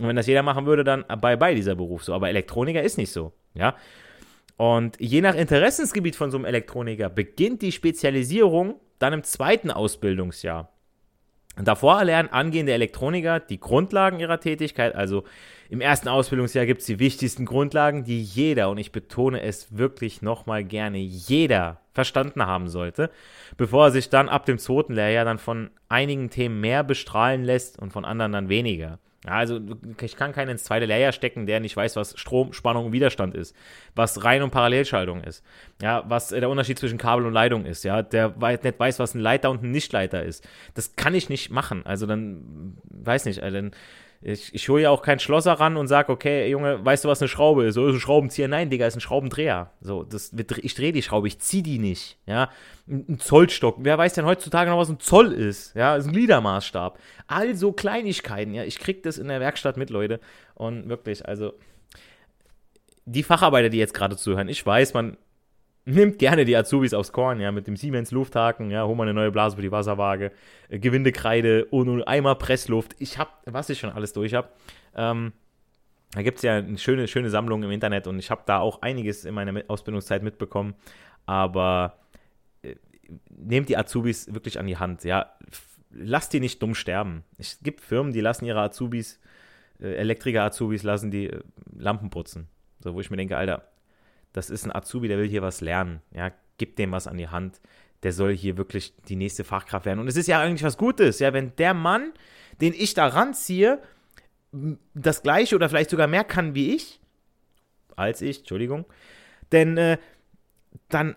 Und 0.00 0.08
wenn 0.08 0.16
das 0.16 0.26
jeder 0.26 0.42
machen 0.42 0.66
würde, 0.66 0.84
dann 0.84 1.04
bye 1.20 1.36
bye 1.36 1.54
dieser 1.54 1.74
Beruf. 1.74 2.04
So, 2.04 2.14
aber 2.14 2.28
Elektroniker 2.28 2.82
ist 2.82 2.98
nicht 2.98 3.12
so, 3.12 3.32
ja. 3.54 3.74
Und 4.56 5.00
je 5.00 5.20
nach 5.20 5.34
Interessensgebiet 5.34 6.16
von 6.16 6.30
so 6.30 6.36
einem 6.36 6.44
Elektroniker 6.44 7.08
beginnt 7.08 7.62
die 7.62 7.72
Spezialisierung 7.72 8.80
dann 8.98 9.12
im 9.12 9.24
zweiten 9.24 9.70
Ausbildungsjahr. 9.70 10.70
Davor 11.56 12.02
lernen 12.02 12.30
angehende 12.30 12.72
Elektroniker 12.72 13.38
die 13.38 13.60
Grundlagen 13.60 14.18
ihrer 14.18 14.40
Tätigkeit. 14.40 14.94
Also 14.94 15.22
im 15.70 15.80
ersten 15.80 16.08
Ausbildungsjahr 16.08 16.66
gibt 16.66 16.80
es 16.80 16.86
die 16.86 16.98
wichtigsten 16.98 17.46
Grundlagen, 17.46 18.04
die 18.04 18.22
jeder, 18.22 18.70
und 18.70 18.78
ich 18.78 18.90
betone 18.90 19.40
es 19.40 19.76
wirklich 19.76 20.20
nochmal 20.20 20.64
gerne, 20.64 20.98
jeder 20.98 21.80
verstanden 21.92 22.44
haben 22.44 22.68
sollte, 22.68 23.10
bevor 23.56 23.86
er 23.86 23.90
sich 23.92 24.08
dann 24.08 24.28
ab 24.28 24.46
dem 24.46 24.58
zweiten 24.58 24.94
Lehrjahr 24.94 25.24
dann 25.24 25.38
von 25.38 25.70
einigen 25.88 26.28
Themen 26.28 26.60
mehr 26.60 26.82
bestrahlen 26.82 27.44
lässt 27.44 27.78
und 27.78 27.92
von 27.92 28.04
anderen 28.04 28.32
dann 28.32 28.48
weniger. 28.48 28.98
Ja, 29.26 29.32
also 29.32 29.58
ich 30.02 30.16
kann 30.16 30.32
keinen 30.32 30.50
ins 30.50 30.64
zweite 30.64 30.84
Layer 30.84 31.12
stecken, 31.12 31.46
der 31.46 31.60
nicht 31.60 31.76
weiß, 31.76 31.96
was 31.96 32.18
Strom, 32.18 32.52
Spannung 32.52 32.86
und 32.86 32.92
Widerstand 32.92 33.34
ist, 33.34 33.56
was 33.94 34.22
Rein- 34.22 34.42
und 34.42 34.50
Parallelschaltung 34.50 35.22
ist, 35.22 35.42
ja, 35.80 36.04
was 36.06 36.28
der 36.28 36.50
Unterschied 36.50 36.78
zwischen 36.78 36.98
Kabel 36.98 37.24
und 37.24 37.32
Leitung 37.32 37.64
ist, 37.64 37.84
ja, 37.84 38.02
der 38.02 38.34
nicht 38.62 38.78
weiß, 38.78 38.98
was 38.98 39.14
ein 39.14 39.20
Leiter 39.20 39.50
und 39.50 39.62
ein 39.62 39.70
Nichtleiter 39.70 40.22
ist. 40.22 40.46
Das 40.74 40.96
kann 40.96 41.14
ich 41.14 41.30
nicht 41.30 41.50
machen. 41.50 41.86
Also 41.86 42.06
dann, 42.06 42.76
weiß 42.90 43.24
nicht, 43.24 43.42
also 43.42 43.56
dann 43.56 43.70
ich, 44.26 44.54
ich 44.54 44.70
hole 44.70 44.82
ja 44.82 44.90
auch 44.90 45.02
keinen 45.02 45.18
Schlosser 45.18 45.52
ran 45.52 45.76
und 45.76 45.86
sage, 45.86 46.10
okay, 46.10 46.48
Junge, 46.48 46.82
weißt 46.82 47.04
du, 47.04 47.10
was 47.10 47.20
eine 47.20 47.28
Schraube 47.28 47.66
ist? 47.66 47.74
So 47.74 47.86
ist 47.86 47.96
ein 47.96 48.00
Schraubenzieher. 48.00 48.48
Nein, 48.48 48.70
Digga, 48.70 48.86
ist 48.86 48.96
ein 48.96 49.02
Schraubendreher. 49.02 49.70
So, 49.82 50.02
das, 50.02 50.32
ich 50.62 50.74
drehe 50.74 50.92
die 50.92 51.02
Schraube, 51.02 51.28
ich 51.28 51.40
ziehe 51.40 51.62
die 51.62 51.78
nicht. 51.78 52.16
Ja, 52.24 52.48
ein 52.88 53.18
Zollstock. 53.18 53.76
Wer 53.80 53.98
weiß 53.98 54.14
denn 54.14 54.24
heutzutage 54.24 54.70
noch, 54.70 54.78
was 54.78 54.88
ein 54.88 54.98
Zoll 54.98 55.30
ist? 55.30 55.74
Ja, 55.76 55.96
ist 55.96 56.06
ein 56.06 56.12
Gliedermaßstab. 56.12 56.98
Also 57.26 57.72
Kleinigkeiten. 57.72 58.54
Ja, 58.54 58.64
ich 58.64 58.78
krieg 58.78 59.02
das 59.02 59.18
in 59.18 59.28
der 59.28 59.40
Werkstatt 59.40 59.76
mit, 59.76 59.90
Leute. 59.90 60.20
Und 60.54 60.88
wirklich, 60.88 61.28
also 61.28 61.52
die 63.04 63.24
Facharbeiter, 63.24 63.68
die 63.68 63.78
jetzt 63.78 63.92
gerade 63.92 64.16
zuhören, 64.16 64.48
ich 64.48 64.64
weiß, 64.64 64.94
man 64.94 65.18
nimmt 65.84 66.18
gerne 66.18 66.44
die 66.44 66.56
Azubis 66.56 66.94
aufs 66.94 67.12
Korn, 67.12 67.40
ja, 67.40 67.52
mit 67.52 67.66
dem 67.66 67.76
Siemens 67.76 68.10
Lufthaken, 68.10 68.70
ja, 68.70 68.86
hol 68.86 68.96
mal 68.96 69.04
eine 69.04 69.14
neue 69.14 69.30
Blase 69.30 69.56
für 69.56 69.62
die 69.62 69.72
Wasserwaage, 69.72 70.32
äh, 70.68 70.78
Gewindekreide 70.78 71.66
und 71.66 72.06
Eimer 72.06 72.34
Pressluft. 72.34 72.96
Ich 72.98 73.18
hab, 73.18 73.42
was 73.46 73.68
ich 73.68 73.78
schon 73.78 73.90
alles 73.90 74.12
durch 74.12 74.34
hab. 74.34 74.56
Ähm, 74.94 75.32
da 76.12 76.22
gibt 76.22 76.38
es 76.38 76.42
ja 76.42 76.56
eine 76.56 76.78
schöne, 76.78 77.08
schöne 77.08 77.28
Sammlung 77.28 77.62
im 77.62 77.70
Internet 77.70 78.06
und 78.06 78.18
ich 78.18 78.30
habe 78.30 78.42
da 78.46 78.60
auch 78.60 78.82
einiges 78.82 79.24
in 79.24 79.34
meiner 79.34 79.62
Ausbildungszeit 79.68 80.22
mitbekommen. 80.22 80.74
Aber 81.26 81.98
äh, 82.62 82.76
nehmt 83.30 83.68
die 83.68 83.76
Azubis 83.76 84.32
wirklich 84.32 84.58
an 84.58 84.66
die 84.66 84.76
Hand, 84.76 85.04
ja. 85.04 85.32
Lasst 85.96 86.32
die 86.32 86.40
nicht 86.40 86.60
dumm 86.60 86.74
sterben. 86.74 87.22
Es 87.38 87.60
gibt 87.62 87.80
Firmen, 87.80 88.12
die 88.12 88.20
lassen 88.20 88.44
ihre 88.44 88.60
Azubis, 88.60 89.20
äh, 89.80 89.94
Elektriker-Azubis, 89.94 90.82
lassen 90.82 91.10
die 91.10 91.30
äh, 91.30 91.40
Lampen 91.76 92.10
putzen. 92.10 92.48
So, 92.80 92.94
wo 92.94 93.00
ich 93.00 93.10
mir 93.10 93.16
denke, 93.16 93.36
Alter, 93.36 93.62
das 94.34 94.50
ist 94.50 94.64
ein 94.64 94.74
Azubi, 94.74 95.08
der 95.08 95.16
will 95.16 95.28
hier 95.28 95.42
was 95.42 95.62
lernen. 95.62 96.02
Ja, 96.12 96.32
gib 96.58 96.76
dem 96.76 96.92
was 96.92 97.06
an 97.06 97.16
die 97.16 97.28
Hand. 97.28 97.60
Der 98.02 98.12
soll 98.12 98.36
hier 98.36 98.58
wirklich 98.58 98.92
die 99.08 99.16
nächste 99.16 99.44
Fachkraft 99.44 99.86
werden. 99.86 100.00
Und 100.00 100.08
es 100.08 100.16
ist 100.16 100.26
ja 100.26 100.40
eigentlich 100.40 100.64
was 100.64 100.76
Gutes, 100.76 101.20
ja, 101.20 101.32
wenn 101.32 101.56
der 101.56 101.72
Mann, 101.72 102.12
den 102.60 102.74
ich 102.74 102.92
da 102.94 103.06
ranziehe, 103.06 103.80
das 104.92 105.22
gleiche 105.22 105.54
oder 105.54 105.68
vielleicht 105.68 105.90
sogar 105.90 106.08
mehr 106.08 106.24
kann 106.24 106.54
wie 106.54 106.74
ich, 106.74 107.00
als 107.96 108.22
ich, 108.22 108.40
Entschuldigung, 108.40 108.84
denn 109.52 109.78
äh, 109.78 109.98
dann 110.88 111.16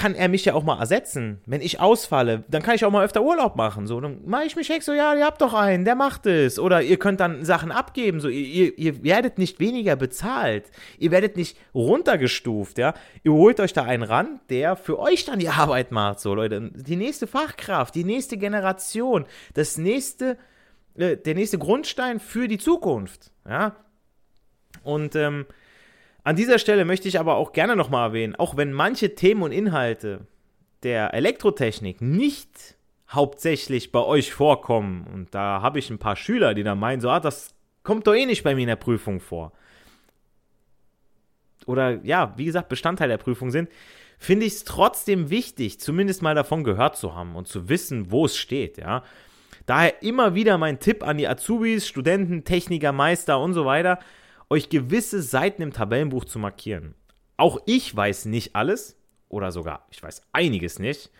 kann 0.00 0.14
er 0.14 0.28
mich 0.28 0.46
ja 0.46 0.54
auch 0.54 0.62
mal 0.62 0.80
ersetzen. 0.80 1.42
Wenn 1.44 1.60
ich 1.60 1.78
ausfalle, 1.78 2.42
dann 2.48 2.62
kann 2.62 2.74
ich 2.74 2.86
auch 2.86 2.90
mal 2.90 3.04
öfter 3.04 3.22
Urlaub 3.22 3.56
machen. 3.56 3.86
So, 3.86 4.00
dann 4.00 4.22
mache 4.24 4.44
ich 4.44 4.56
mich 4.56 4.70
heck 4.70 4.82
so, 4.82 4.94
ja, 4.94 5.14
ihr 5.14 5.26
habt 5.26 5.42
doch 5.42 5.52
einen, 5.52 5.84
der 5.84 5.94
macht 5.94 6.24
es. 6.24 6.58
Oder 6.58 6.80
ihr 6.80 6.98
könnt 6.98 7.20
dann 7.20 7.44
Sachen 7.44 7.70
abgeben. 7.70 8.18
So, 8.18 8.28
ihr, 8.28 8.78
ihr 8.78 9.04
werdet 9.04 9.36
nicht 9.36 9.60
weniger 9.60 9.96
bezahlt. 9.96 10.70
Ihr 10.98 11.10
werdet 11.10 11.36
nicht 11.36 11.58
runtergestuft, 11.74 12.78
ja. 12.78 12.94
Ihr 13.24 13.32
holt 13.34 13.60
euch 13.60 13.74
da 13.74 13.82
einen 13.82 14.02
ran, 14.02 14.40
der 14.48 14.74
für 14.74 14.98
euch 14.98 15.26
dann 15.26 15.38
die 15.38 15.50
Arbeit 15.50 15.92
macht. 15.92 16.20
So, 16.20 16.34
Leute, 16.34 16.70
die 16.74 16.96
nächste 16.96 17.26
Fachkraft, 17.26 17.94
die 17.94 18.04
nächste 18.04 18.38
Generation, 18.38 19.26
das 19.52 19.76
nächste, 19.76 20.38
äh, 20.94 21.18
der 21.18 21.34
nächste 21.34 21.58
Grundstein 21.58 22.20
für 22.20 22.48
die 22.48 22.58
Zukunft, 22.58 23.32
ja. 23.46 23.76
Und 24.82 25.14
ähm, 25.14 25.44
an 26.22 26.36
dieser 26.36 26.58
Stelle 26.58 26.84
möchte 26.84 27.08
ich 27.08 27.18
aber 27.18 27.36
auch 27.36 27.52
gerne 27.52 27.76
nochmal 27.76 28.10
erwähnen, 28.10 28.36
auch 28.36 28.56
wenn 28.56 28.72
manche 28.72 29.14
Themen 29.14 29.42
und 29.42 29.52
Inhalte 29.52 30.26
der 30.82 31.14
Elektrotechnik 31.14 32.00
nicht 32.00 32.76
hauptsächlich 33.08 33.92
bei 33.92 34.00
euch 34.00 34.32
vorkommen, 34.32 35.06
und 35.12 35.34
da 35.34 35.62
habe 35.62 35.78
ich 35.78 35.90
ein 35.90 35.98
paar 35.98 36.16
Schüler, 36.16 36.54
die 36.54 36.62
da 36.62 36.74
meinen, 36.74 37.00
so, 37.00 37.10
ah, 37.10 37.20
das 37.20 37.54
kommt 37.82 38.06
doch 38.06 38.14
eh 38.14 38.26
nicht 38.26 38.44
bei 38.44 38.54
mir 38.54 38.62
in 38.62 38.68
der 38.68 38.76
Prüfung 38.76 39.20
vor. 39.20 39.52
Oder 41.66 42.00
ja, 42.04 42.34
wie 42.36 42.44
gesagt, 42.44 42.68
Bestandteil 42.68 43.08
der 43.08 43.18
Prüfung 43.18 43.50
sind, 43.50 43.68
finde 44.18 44.46
ich 44.46 44.54
es 44.54 44.64
trotzdem 44.64 45.30
wichtig, 45.30 45.80
zumindest 45.80 46.22
mal 46.22 46.34
davon 46.34 46.64
gehört 46.64 46.96
zu 46.96 47.14
haben 47.14 47.34
und 47.36 47.48
zu 47.48 47.68
wissen, 47.68 48.10
wo 48.10 48.26
es 48.26 48.36
steht, 48.36 48.78
ja. 48.78 49.02
Daher 49.66 50.02
immer 50.02 50.34
wieder 50.34 50.58
mein 50.58 50.80
Tipp 50.80 51.06
an 51.06 51.18
die 51.18 51.28
Azubis, 51.28 51.86
Studenten, 51.86 52.44
Techniker, 52.44 52.92
Meister 52.92 53.38
und 53.38 53.54
so 53.54 53.64
weiter 53.64 53.98
euch 54.50 54.68
gewisse 54.68 55.22
Seiten 55.22 55.62
im 55.62 55.72
Tabellenbuch 55.72 56.24
zu 56.24 56.38
markieren. 56.38 56.94
Auch 57.36 57.60
ich 57.64 57.94
weiß 57.94 58.26
nicht 58.26 58.54
alles 58.54 58.96
oder 59.28 59.52
sogar 59.52 59.86
ich 59.90 60.02
weiß 60.02 60.22
einiges 60.32 60.78
nicht, 60.78 61.10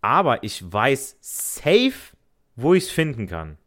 aber 0.00 0.42
ich 0.44 0.72
weiß 0.72 1.18
safe, 1.20 2.16
wo 2.56 2.72
ich 2.74 2.84
es 2.84 2.90
finden 2.90 3.26
kann. 3.26 3.58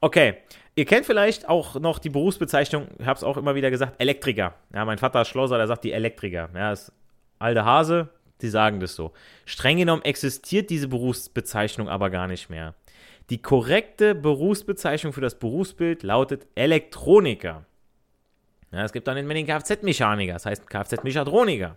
Okay, 0.00 0.38
ihr 0.74 0.84
kennt 0.84 1.06
vielleicht 1.06 1.48
auch 1.48 1.76
noch 1.76 2.00
die 2.00 2.10
Berufsbezeichnung, 2.10 2.88
ich 2.98 3.06
habe 3.06 3.18
es 3.18 3.22
auch 3.22 3.36
immer 3.36 3.54
wieder 3.54 3.70
gesagt, 3.70 4.00
Elektriker. 4.00 4.54
Ja, 4.74 4.84
mein 4.84 4.98
Vater 4.98 5.22
ist 5.22 5.28
Schlosser, 5.28 5.58
der 5.58 5.68
sagt 5.68 5.84
die 5.84 5.92
Elektriker. 5.92 6.48
Ja, 6.54 6.72
ist 6.72 6.92
alte 7.38 7.64
Hase, 7.64 8.08
die 8.40 8.48
sagen 8.48 8.80
das 8.80 8.96
so. 8.96 9.12
Streng 9.44 9.76
genommen 9.76 10.02
existiert 10.02 10.70
diese 10.70 10.88
Berufsbezeichnung 10.88 11.88
aber 11.88 12.10
gar 12.10 12.26
nicht 12.26 12.50
mehr. 12.50 12.74
Die 13.30 13.40
korrekte 13.40 14.14
Berufsbezeichnung 14.14 15.12
für 15.12 15.20
das 15.20 15.38
Berufsbild 15.38 16.02
lautet 16.02 16.46
Elektroniker. 16.54 17.64
Ja, 18.72 18.84
es 18.84 18.92
gibt 18.92 19.06
dann 19.06 19.16
den 19.16 19.46
Kfz-Mechaniker, 19.46 20.32
das 20.32 20.46
heißt 20.46 20.68
Kfz-Mechatroniker. 20.68 21.76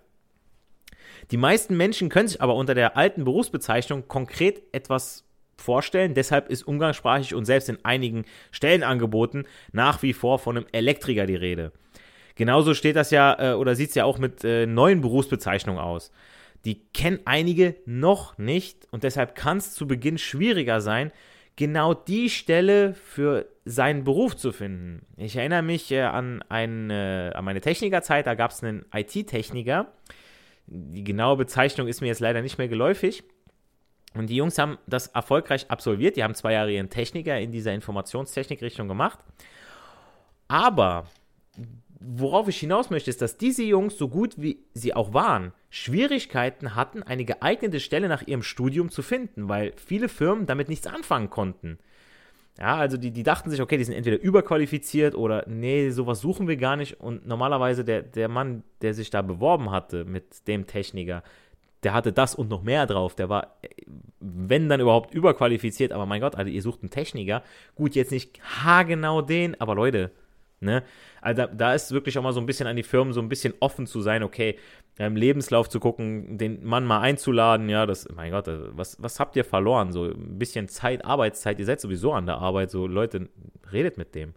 Die 1.31 1.37
meisten 1.37 1.75
Menschen 1.75 2.09
können 2.09 2.27
sich 2.27 2.41
aber 2.41 2.55
unter 2.55 2.73
der 2.73 2.97
alten 2.97 3.23
Berufsbezeichnung 3.23 4.07
konkret 4.07 4.63
etwas 4.71 5.23
vorstellen. 5.57 6.13
Deshalb 6.13 6.49
ist 6.49 6.63
umgangssprachlich 6.63 7.33
und 7.33 7.45
selbst 7.45 7.69
in 7.69 7.83
einigen 7.83 8.25
Stellenangeboten 8.51 9.47
nach 9.71 10.03
wie 10.03 10.13
vor 10.13 10.39
von 10.39 10.57
einem 10.57 10.67
Elektriker 10.71 11.25
die 11.25 11.35
Rede. 11.35 11.71
Genauso 12.35 12.73
steht 12.73 12.95
das 12.95 13.11
ja 13.11 13.53
äh, 13.53 13.53
oder 13.53 13.75
sieht 13.75 13.89
es 13.89 13.95
ja 13.95 14.03
auch 14.05 14.17
mit 14.17 14.43
äh, 14.43 14.65
neuen 14.65 15.01
Berufsbezeichnungen 15.01 15.81
aus. 15.81 16.11
Die 16.65 16.81
kennen 16.93 17.19
einige 17.25 17.75
noch 17.85 18.37
nicht 18.37 18.87
und 18.91 19.03
deshalb 19.03 19.35
kann 19.35 19.57
es 19.57 19.73
zu 19.73 19.87
Beginn 19.87 20.17
schwieriger 20.17 20.81
sein, 20.81 21.11
genau 21.55 21.93
die 21.93 22.29
Stelle 22.29 22.93
für 22.93 23.47
seinen 23.65 24.03
Beruf 24.03 24.35
zu 24.35 24.51
finden. 24.51 25.05
Ich 25.17 25.35
erinnere 25.35 25.61
mich 25.61 25.91
äh, 25.91 26.01
an, 26.01 26.43
ein, 26.49 26.89
äh, 26.89 27.31
an 27.33 27.45
meine 27.45 27.61
Technikerzeit, 27.61 28.27
da 28.27 28.35
gab 28.35 28.51
es 28.51 28.63
einen 28.63 28.85
IT-Techniker. 28.93 29.91
Die 30.67 31.03
genaue 31.03 31.37
Bezeichnung 31.37 31.87
ist 31.87 32.01
mir 32.01 32.07
jetzt 32.07 32.19
leider 32.19 32.41
nicht 32.41 32.57
mehr 32.57 32.67
geläufig. 32.67 33.23
Und 34.13 34.29
die 34.29 34.35
Jungs 34.35 34.57
haben 34.57 34.77
das 34.87 35.07
erfolgreich 35.07 35.69
absolviert. 35.69 36.15
Die 36.15 36.23
haben 36.23 36.35
zwei 36.35 36.53
Jahre 36.53 36.71
ihren 36.71 36.89
Techniker 36.89 37.39
in 37.39 37.51
dieser 37.51 37.73
Informationstechnik-Richtung 37.73 38.87
gemacht. 38.87 39.19
Aber 40.47 41.07
worauf 41.99 42.47
ich 42.47 42.59
hinaus 42.59 42.89
möchte, 42.89 43.09
ist, 43.09 43.21
dass 43.21 43.37
diese 43.37 43.63
Jungs, 43.63 43.97
so 43.97 44.07
gut 44.07 44.35
wie 44.37 44.59
sie 44.73 44.93
auch 44.93 45.13
waren, 45.13 45.53
Schwierigkeiten 45.69 46.75
hatten, 46.75 47.03
eine 47.03 47.25
geeignete 47.25 47.79
Stelle 47.79 48.07
nach 48.07 48.27
ihrem 48.27 48.43
Studium 48.43 48.89
zu 48.89 49.01
finden, 49.01 49.49
weil 49.49 49.73
viele 49.77 50.09
Firmen 50.09 50.45
damit 50.45 50.69
nichts 50.69 50.87
anfangen 50.87 51.29
konnten. 51.29 51.77
Ja, 52.57 52.77
also 52.77 52.95
die, 52.95 53.11
die 53.11 53.23
dachten 53.23 53.49
sich, 53.49 53.61
okay, 53.61 53.77
die 53.77 53.83
sind 53.83 53.95
entweder 53.95 54.21
überqualifiziert 54.21 55.13
oder 55.13 55.43
nee, 55.47 55.89
sowas 55.89 56.21
suchen 56.21 56.47
wir 56.47 56.55
gar 56.55 56.77
nicht. 56.77 57.01
Und 57.01 57.27
normalerweise 57.27 57.83
der, 57.83 58.01
der 58.01 58.29
Mann, 58.29 58.63
der 58.81 58.93
sich 58.93 59.09
da 59.09 59.21
beworben 59.21 59.71
hatte 59.71 60.05
mit 60.05 60.47
dem 60.47 60.65
Techniker, 60.65 61.21
der 61.83 61.93
hatte 61.93 62.13
das 62.13 62.33
und 62.33 62.49
noch 62.49 62.63
mehr 62.63 62.85
drauf. 62.87 63.13
Der 63.13 63.27
war, 63.27 63.57
wenn 64.19 64.69
dann 64.69 64.79
überhaupt, 64.79 65.13
überqualifiziert. 65.13 65.91
Aber 65.91 66.05
mein 66.05 66.21
Gott, 66.21 66.35
also 66.35 66.49
ihr 66.49 66.61
sucht 66.61 66.81
einen 66.81 66.91
Techniker. 66.91 67.43
Gut, 67.75 67.93
jetzt 67.93 68.11
nicht 68.11 68.39
haargenau 68.41 69.21
den, 69.21 69.59
aber 69.59 69.75
Leute, 69.75 70.11
Ne? 70.59 70.83
Also 71.21 71.45
da, 71.53 71.73
ist 71.73 71.91
wirklich 71.91 72.17
auch 72.17 72.23
mal 72.23 72.33
so 72.33 72.39
ein 72.39 72.45
bisschen 72.45 72.67
an 72.67 72.75
die 72.75 72.83
Firmen 72.83 73.13
so 73.13 73.21
ein 73.21 73.29
bisschen 73.29 73.53
offen 73.59 73.87
zu 73.87 74.01
sein, 74.01 74.23
okay, 74.23 74.57
im 74.97 75.15
Lebenslauf 75.15 75.67
zu 75.67 75.79
gucken, 75.79 76.37
den 76.37 76.63
Mann 76.63 76.85
mal 76.85 77.01
einzuladen, 77.01 77.67
ja, 77.67 77.85
das, 77.85 78.07
mein 78.15 78.31
Gott, 78.31 78.47
äh, 78.47 78.75
was, 78.77 79.01
was 79.01 79.19
habt 79.19 79.35
ihr 79.35 79.43
verloren? 79.43 79.91
So 79.91 80.05
ein 80.05 80.39
bisschen 80.39 80.69
Zeit, 80.69 81.03
Arbeitszeit, 81.03 81.59
ihr 81.59 81.65
seid 81.65 81.81
sowieso 81.81 82.13
an 82.13 82.25
der 82.25 82.37
Arbeit, 82.37 82.71
so 82.71 82.87
Leute, 82.87 83.27
redet 83.71 83.97
mit 83.97 84.15
dem. 84.15 84.33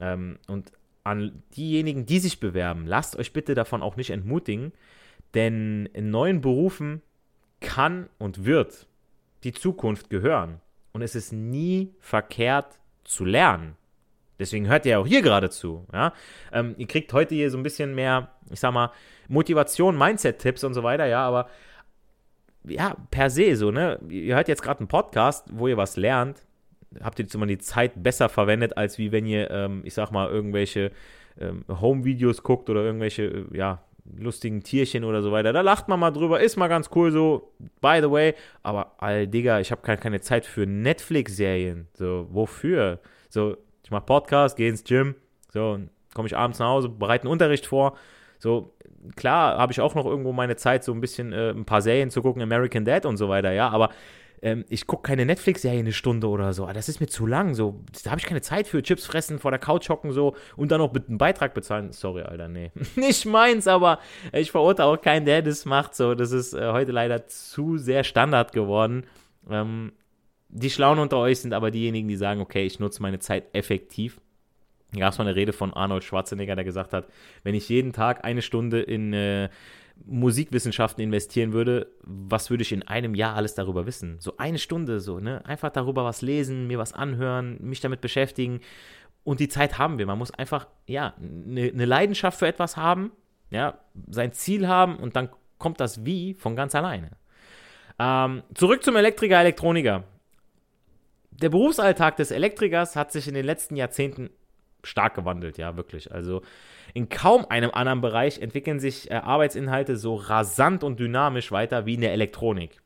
Ähm, 0.00 0.38
und 0.48 0.72
an 1.04 1.42
diejenigen, 1.56 2.04
die 2.04 2.18
sich 2.18 2.40
bewerben, 2.40 2.86
lasst 2.86 3.16
euch 3.16 3.32
bitte 3.32 3.54
davon 3.54 3.80
auch 3.80 3.94
nicht 3.94 4.10
entmutigen, 4.10 4.72
denn 5.34 5.86
in 5.92 6.10
neuen 6.10 6.40
Berufen 6.40 7.00
kann 7.60 8.08
und 8.18 8.44
wird 8.44 8.86
die 9.44 9.52
Zukunft 9.52 10.10
gehören. 10.10 10.60
Und 10.92 11.02
es 11.02 11.14
ist 11.14 11.32
nie 11.32 11.94
verkehrt 12.00 12.80
zu 13.04 13.24
lernen. 13.24 13.76
Deswegen 14.38 14.68
hört 14.68 14.86
ihr 14.86 15.00
auch 15.00 15.06
hier 15.06 15.22
gerade 15.22 15.50
zu. 15.50 15.86
Ja? 15.92 16.12
Ähm, 16.52 16.74
ihr 16.78 16.86
kriegt 16.86 17.12
heute 17.12 17.34
hier 17.34 17.50
so 17.50 17.56
ein 17.56 17.62
bisschen 17.62 17.94
mehr, 17.94 18.28
ich 18.50 18.60
sag 18.60 18.72
mal, 18.72 18.90
Motivation, 19.28 19.96
Mindset-Tipps 19.96 20.64
und 20.64 20.74
so 20.74 20.82
weiter, 20.82 21.06
ja, 21.06 21.26
aber 21.26 21.48
ja, 22.64 22.96
per 23.10 23.30
se 23.30 23.56
so, 23.56 23.70
ne? 23.70 23.98
Ihr 24.08 24.34
hört 24.34 24.48
jetzt 24.48 24.62
gerade 24.62 24.80
einen 24.80 24.88
Podcast, 24.88 25.48
wo 25.52 25.68
ihr 25.68 25.76
was 25.76 25.96
lernt. 25.96 26.44
Habt 27.00 27.18
ihr 27.18 27.24
jetzt 27.24 27.34
immer 27.34 27.46
die 27.46 27.58
Zeit 27.58 27.92
besser 28.02 28.28
verwendet, 28.28 28.76
als 28.76 28.98
wie 28.98 29.12
wenn 29.12 29.26
ihr, 29.26 29.50
ähm, 29.50 29.82
ich 29.84 29.94
sag 29.94 30.10
mal, 30.10 30.28
irgendwelche 30.28 30.90
ähm, 31.38 31.64
Home-Videos 31.68 32.42
guckt 32.42 32.70
oder 32.70 32.82
irgendwelche, 32.82 33.24
äh, 33.24 33.44
ja, 33.56 33.82
lustigen 34.18 34.62
Tierchen 34.62 35.04
oder 35.04 35.22
so 35.22 35.32
weiter. 35.32 35.52
Da 35.52 35.62
lacht 35.62 35.88
man 35.88 35.98
mal 35.98 36.12
drüber, 36.12 36.40
ist 36.40 36.56
mal 36.56 36.68
ganz 36.68 36.90
cool 36.94 37.10
so, 37.10 37.52
by 37.80 37.98
the 38.00 38.10
way. 38.10 38.34
Aber, 38.62 38.94
all 38.98 39.26
Digga, 39.26 39.60
ich 39.60 39.72
habe 39.72 39.82
keine 39.82 40.20
Zeit 40.20 40.46
für 40.46 40.66
Netflix-Serien. 40.66 41.88
So, 41.92 42.28
wofür? 42.30 43.00
So, 43.28 43.56
ich 43.86 43.92
mache 43.92 44.04
Podcast, 44.04 44.56
gehe 44.56 44.68
ins 44.68 44.82
Gym, 44.82 45.14
so, 45.52 45.78
komme 46.12 46.26
ich 46.26 46.36
abends 46.36 46.58
nach 46.58 46.66
Hause, 46.66 46.88
bereite 46.88 47.22
einen 47.22 47.30
Unterricht 47.30 47.66
vor. 47.66 47.96
So, 48.40 48.74
klar 49.14 49.58
habe 49.58 49.70
ich 49.70 49.80
auch 49.80 49.94
noch 49.94 50.06
irgendwo 50.06 50.32
meine 50.32 50.56
Zeit, 50.56 50.82
so 50.82 50.90
ein 50.92 51.00
bisschen 51.00 51.32
äh, 51.32 51.50
ein 51.50 51.64
paar 51.64 51.82
Serien 51.82 52.10
zu 52.10 52.20
gucken, 52.20 52.42
American 52.42 52.84
Dad 52.84 53.06
und 53.06 53.16
so 53.16 53.28
weiter, 53.28 53.52
ja, 53.52 53.68
aber 53.68 53.90
ähm, 54.42 54.64
ich 54.68 54.88
gucke 54.88 55.04
keine 55.04 55.24
Netflix-Serie 55.24 55.78
eine 55.78 55.92
Stunde 55.92 56.28
oder 56.28 56.52
so. 56.52 56.66
Das 56.66 56.88
ist 56.88 56.98
mir 56.98 57.06
zu 57.06 57.26
lang. 57.26 57.54
So, 57.54 57.84
da 58.02 58.10
habe 58.10 58.20
ich 58.20 58.26
keine 58.26 58.42
Zeit 58.42 58.66
für. 58.66 58.82
Chips 58.82 59.06
fressen, 59.06 59.38
vor 59.38 59.52
der 59.52 59.60
Couch 59.60 59.88
hocken 59.88 60.10
so 60.10 60.34
und 60.56 60.72
dann 60.72 60.80
noch 60.80 60.92
mit 60.92 61.08
einem 61.08 61.16
Beitrag 61.16 61.54
bezahlen. 61.54 61.92
Sorry, 61.92 62.22
Alter, 62.22 62.48
nee. 62.48 62.72
Nicht 62.96 63.24
meins, 63.24 63.68
aber 63.68 64.00
ich 64.32 64.50
verurteile 64.50 64.90
auch 64.90 65.00
keinen, 65.00 65.26
der 65.26 65.42
das 65.42 65.64
macht. 65.64 65.94
So, 65.94 66.16
das 66.16 66.32
ist 66.32 66.54
äh, 66.54 66.72
heute 66.72 66.90
leider 66.90 67.28
zu 67.28 67.78
sehr 67.78 68.02
Standard 68.02 68.50
geworden. 68.52 69.06
Ähm, 69.48 69.92
die 70.48 70.70
Schlauen 70.70 70.98
unter 70.98 71.18
euch 71.18 71.40
sind 71.40 71.52
aber 71.52 71.70
diejenigen, 71.70 72.08
die 72.08 72.16
sagen, 72.16 72.40
okay, 72.40 72.64
ich 72.64 72.78
nutze 72.78 73.02
meine 73.02 73.18
Zeit 73.18 73.54
effektiv. 73.54 74.20
Da 74.92 75.00
gab 75.00 75.12
es 75.12 75.18
mal 75.18 75.26
eine 75.26 75.36
Rede 75.36 75.52
von 75.52 75.72
Arnold 75.74 76.04
Schwarzenegger, 76.04 76.54
der 76.54 76.64
gesagt 76.64 76.92
hat, 76.92 77.08
wenn 77.42 77.54
ich 77.54 77.68
jeden 77.68 77.92
Tag 77.92 78.24
eine 78.24 78.42
Stunde 78.42 78.80
in 78.80 79.12
äh, 79.12 79.48
Musikwissenschaften 80.04 81.02
investieren 81.02 81.52
würde, 81.52 81.88
was 82.02 82.50
würde 82.50 82.62
ich 82.62 82.72
in 82.72 82.82
einem 82.82 83.14
Jahr 83.14 83.34
alles 83.34 83.54
darüber 83.54 83.86
wissen? 83.86 84.16
So 84.20 84.36
eine 84.36 84.58
Stunde, 84.58 85.00
so, 85.00 85.18
ne? 85.18 85.44
Einfach 85.44 85.70
darüber 85.70 86.04
was 86.04 86.22
lesen, 86.22 86.66
mir 86.66 86.78
was 86.78 86.92
anhören, 86.92 87.56
mich 87.60 87.80
damit 87.80 88.00
beschäftigen. 88.00 88.60
Und 89.24 89.40
die 89.40 89.48
Zeit 89.48 89.78
haben 89.78 89.98
wir. 89.98 90.06
Man 90.06 90.18
muss 90.18 90.30
einfach, 90.30 90.68
ja, 90.86 91.14
eine 91.18 91.72
ne 91.72 91.84
Leidenschaft 91.84 92.38
für 92.38 92.46
etwas 92.46 92.76
haben, 92.76 93.10
ja, 93.50 93.78
sein 94.08 94.32
Ziel 94.32 94.68
haben 94.68 94.96
und 94.96 95.16
dann 95.16 95.30
kommt 95.58 95.80
das 95.80 96.04
Wie 96.04 96.34
von 96.34 96.54
ganz 96.54 96.74
alleine. 96.74 97.10
Ähm, 97.98 98.42
zurück 98.54 98.84
zum 98.84 98.94
Elektriker, 98.94 99.40
Elektroniker 99.40 100.04
der 101.42 101.50
Berufsalltag 101.50 102.16
des 102.16 102.30
Elektrikers 102.30 102.96
hat 102.96 103.12
sich 103.12 103.28
in 103.28 103.34
den 103.34 103.44
letzten 103.44 103.76
Jahrzehnten 103.76 104.30
stark 104.82 105.14
gewandelt, 105.14 105.58
ja, 105.58 105.76
wirklich. 105.76 106.12
Also 106.12 106.42
in 106.94 107.08
kaum 107.08 107.44
einem 107.46 107.70
anderen 107.72 108.00
Bereich 108.00 108.40
entwickeln 108.40 108.80
sich 108.80 109.10
äh, 109.10 109.14
Arbeitsinhalte 109.14 109.96
so 109.96 110.14
rasant 110.14 110.84
und 110.84 111.00
dynamisch 111.00 111.52
weiter 111.52 111.86
wie 111.86 111.94
in 111.94 112.00
der 112.00 112.12
Elektronik. 112.12 112.80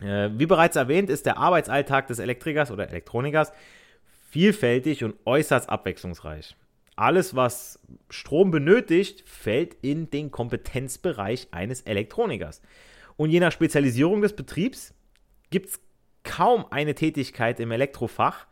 Äh, 0.00 0.30
wie 0.32 0.46
bereits 0.46 0.76
erwähnt, 0.76 1.10
ist 1.10 1.26
der 1.26 1.36
Arbeitsalltag 1.36 2.08
des 2.08 2.18
Elektrikers 2.18 2.70
oder 2.70 2.88
Elektronikers 2.88 3.52
vielfältig 4.30 5.04
und 5.04 5.16
äußerst 5.24 5.68
abwechslungsreich. 5.68 6.56
Alles, 6.96 7.34
was 7.34 7.80
Strom 8.08 8.50
benötigt, 8.50 9.22
fällt 9.28 9.74
in 9.82 10.10
den 10.10 10.30
Kompetenzbereich 10.30 11.48
eines 11.50 11.82
Elektronikers. 11.82 12.62
Und 13.16 13.30
je 13.30 13.40
nach 13.40 13.52
Spezialisierung 13.52 14.22
des 14.22 14.34
Betriebs 14.34 14.94
gibt 15.50 15.68
es 15.70 15.80
kaum 16.24 16.66
eine 16.70 16.94
Tätigkeit 16.94 17.60
im 17.60 17.70
Elektrofach, 17.70 18.46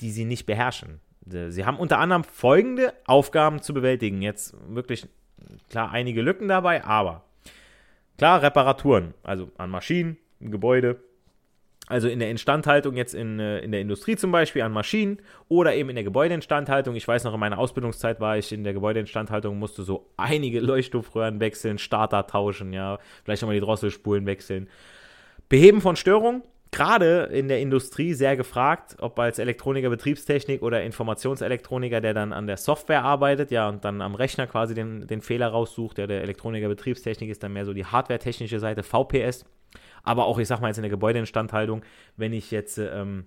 die 0.00 0.10
sie 0.10 0.24
nicht 0.24 0.46
beherrschen. 0.46 1.00
Sie 1.24 1.64
haben 1.64 1.78
unter 1.78 1.98
anderem 1.98 2.24
folgende 2.24 2.94
Aufgaben 3.06 3.62
zu 3.62 3.72
bewältigen. 3.72 4.22
Jetzt 4.22 4.54
wirklich 4.66 5.06
klar 5.70 5.92
einige 5.92 6.22
Lücken 6.22 6.48
dabei, 6.48 6.84
aber 6.84 7.24
klar 8.18 8.42
Reparaturen, 8.42 9.14
also 9.22 9.50
an 9.56 9.70
Maschinen, 9.70 10.16
Gebäude, 10.40 11.00
also 11.88 12.08
in 12.08 12.20
der 12.20 12.30
Instandhaltung 12.30 12.96
jetzt 12.96 13.14
in, 13.14 13.38
äh, 13.38 13.58
in 13.58 13.72
der 13.72 13.80
Industrie 13.80 14.16
zum 14.16 14.32
Beispiel 14.32 14.62
an 14.62 14.72
Maschinen 14.72 15.18
oder 15.48 15.74
eben 15.74 15.90
in 15.90 15.96
der 15.96 16.04
Gebäudeinstandhaltung. 16.04 16.94
Ich 16.94 17.06
weiß 17.06 17.24
noch, 17.24 17.34
in 17.34 17.40
meiner 17.40 17.58
Ausbildungszeit 17.58 18.20
war 18.20 18.38
ich 18.38 18.52
in 18.52 18.64
der 18.64 18.72
Gebäudeinstandhaltung, 18.72 19.58
musste 19.58 19.82
so 19.82 20.10
einige 20.16 20.60
Leuchtstoffröhren 20.60 21.40
wechseln, 21.40 21.78
Starter 21.78 22.26
tauschen, 22.26 22.72
ja, 22.72 22.98
vielleicht 23.24 23.42
nochmal 23.42 23.56
die 23.56 23.60
Drosselspulen 23.60 24.26
wechseln. 24.26 24.68
Beheben 25.52 25.82
von 25.82 25.96
Störungen, 25.96 26.42
gerade 26.70 27.24
in 27.24 27.46
der 27.46 27.60
Industrie 27.60 28.14
sehr 28.14 28.38
gefragt, 28.38 28.96
ob 29.00 29.18
als 29.18 29.38
Elektroniker 29.38 29.90
Betriebstechnik 29.90 30.62
oder 30.62 30.82
Informationselektroniker, 30.82 32.00
der 32.00 32.14
dann 32.14 32.32
an 32.32 32.46
der 32.46 32.56
Software 32.56 33.04
arbeitet, 33.04 33.50
ja, 33.50 33.68
und 33.68 33.84
dann 33.84 34.00
am 34.00 34.14
Rechner 34.14 34.46
quasi 34.46 34.72
den, 34.72 35.06
den 35.06 35.20
Fehler 35.20 35.48
raussucht. 35.48 35.98
Ja, 35.98 36.06
der 36.06 36.22
Elektroniker 36.22 36.68
Betriebstechnik 36.68 37.28
ist 37.28 37.42
dann 37.42 37.52
mehr 37.52 37.66
so 37.66 37.74
die 37.74 37.84
hardware-technische 37.84 38.60
Seite, 38.60 38.82
VPS. 38.82 39.44
Aber 40.02 40.24
auch, 40.24 40.38
ich 40.38 40.48
sag 40.48 40.62
mal 40.62 40.68
jetzt 40.68 40.78
in 40.78 40.84
der 40.84 40.90
Gebäudeinstandhaltung, 40.90 41.82
wenn 42.16 42.32
ich 42.32 42.50
jetzt 42.50 42.78
ähm, 42.78 43.26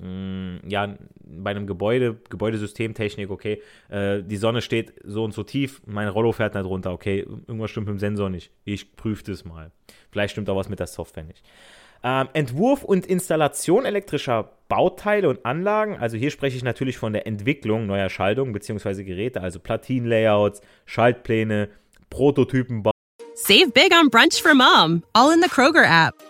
mm, 0.00 0.68
ja, 0.68 0.96
bei 1.24 1.50
einem 1.50 1.66
Gebäude, 1.66 2.18
Gebäudesystemtechnik, 2.28 3.30
okay, 3.30 3.62
äh, 3.88 4.22
die 4.22 4.36
Sonne 4.36 4.62
steht 4.62 4.94
so 5.04 5.24
und 5.24 5.32
so 5.32 5.42
tief, 5.42 5.82
mein 5.86 6.08
Rollo 6.08 6.32
fährt 6.32 6.54
da 6.54 6.62
drunter, 6.62 6.92
okay, 6.92 7.20
irgendwas 7.20 7.70
stimmt 7.70 7.86
mit 7.86 7.96
dem 7.96 7.98
Sensor 8.00 8.30
nicht. 8.30 8.50
Ich 8.64 8.96
prüfe 8.96 9.24
das 9.24 9.44
mal. 9.44 9.70
Vielleicht 10.10 10.32
stimmt 10.32 10.48
auch 10.50 10.56
was 10.56 10.68
mit 10.68 10.80
der 10.80 10.86
Software 10.86 11.24
nicht. 11.24 11.44
Ähm, 12.02 12.28
Entwurf 12.32 12.82
und 12.82 13.06
Installation 13.06 13.84
elektrischer 13.84 14.52
Bauteile 14.68 15.28
und 15.28 15.44
Anlagen. 15.44 15.98
Also 15.98 16.16
hier 16.16 16.30
spreche 16.30 16.56
ich 16.56 16.64
natürlich 16.64 16.96
von 16.96 17.12
der 17.12 17.26
Entwicklung 17.26 17.86
neuer 17.86 18.08
Schaltungen 18.08 18.52
bzw. 18.52 19.04
Geräte, 19.04 19.42
also 19.42 19.58
Platinenlayouts, 19.60 20.62
Schaltpläne, 20.86 21.68
Prototypenbau. 22.08 22.92
Save 23.34 23.70
big 23.72 23.92
on 23.92 24.10
brunch 24.10 24.40
for 24.42 24.54
mom, 24.54 25.02
all 25.12 25.32
in 25.32 25.42
the 25.42 25.48
Kroger 25.48 25.84
app. 25.84 26.29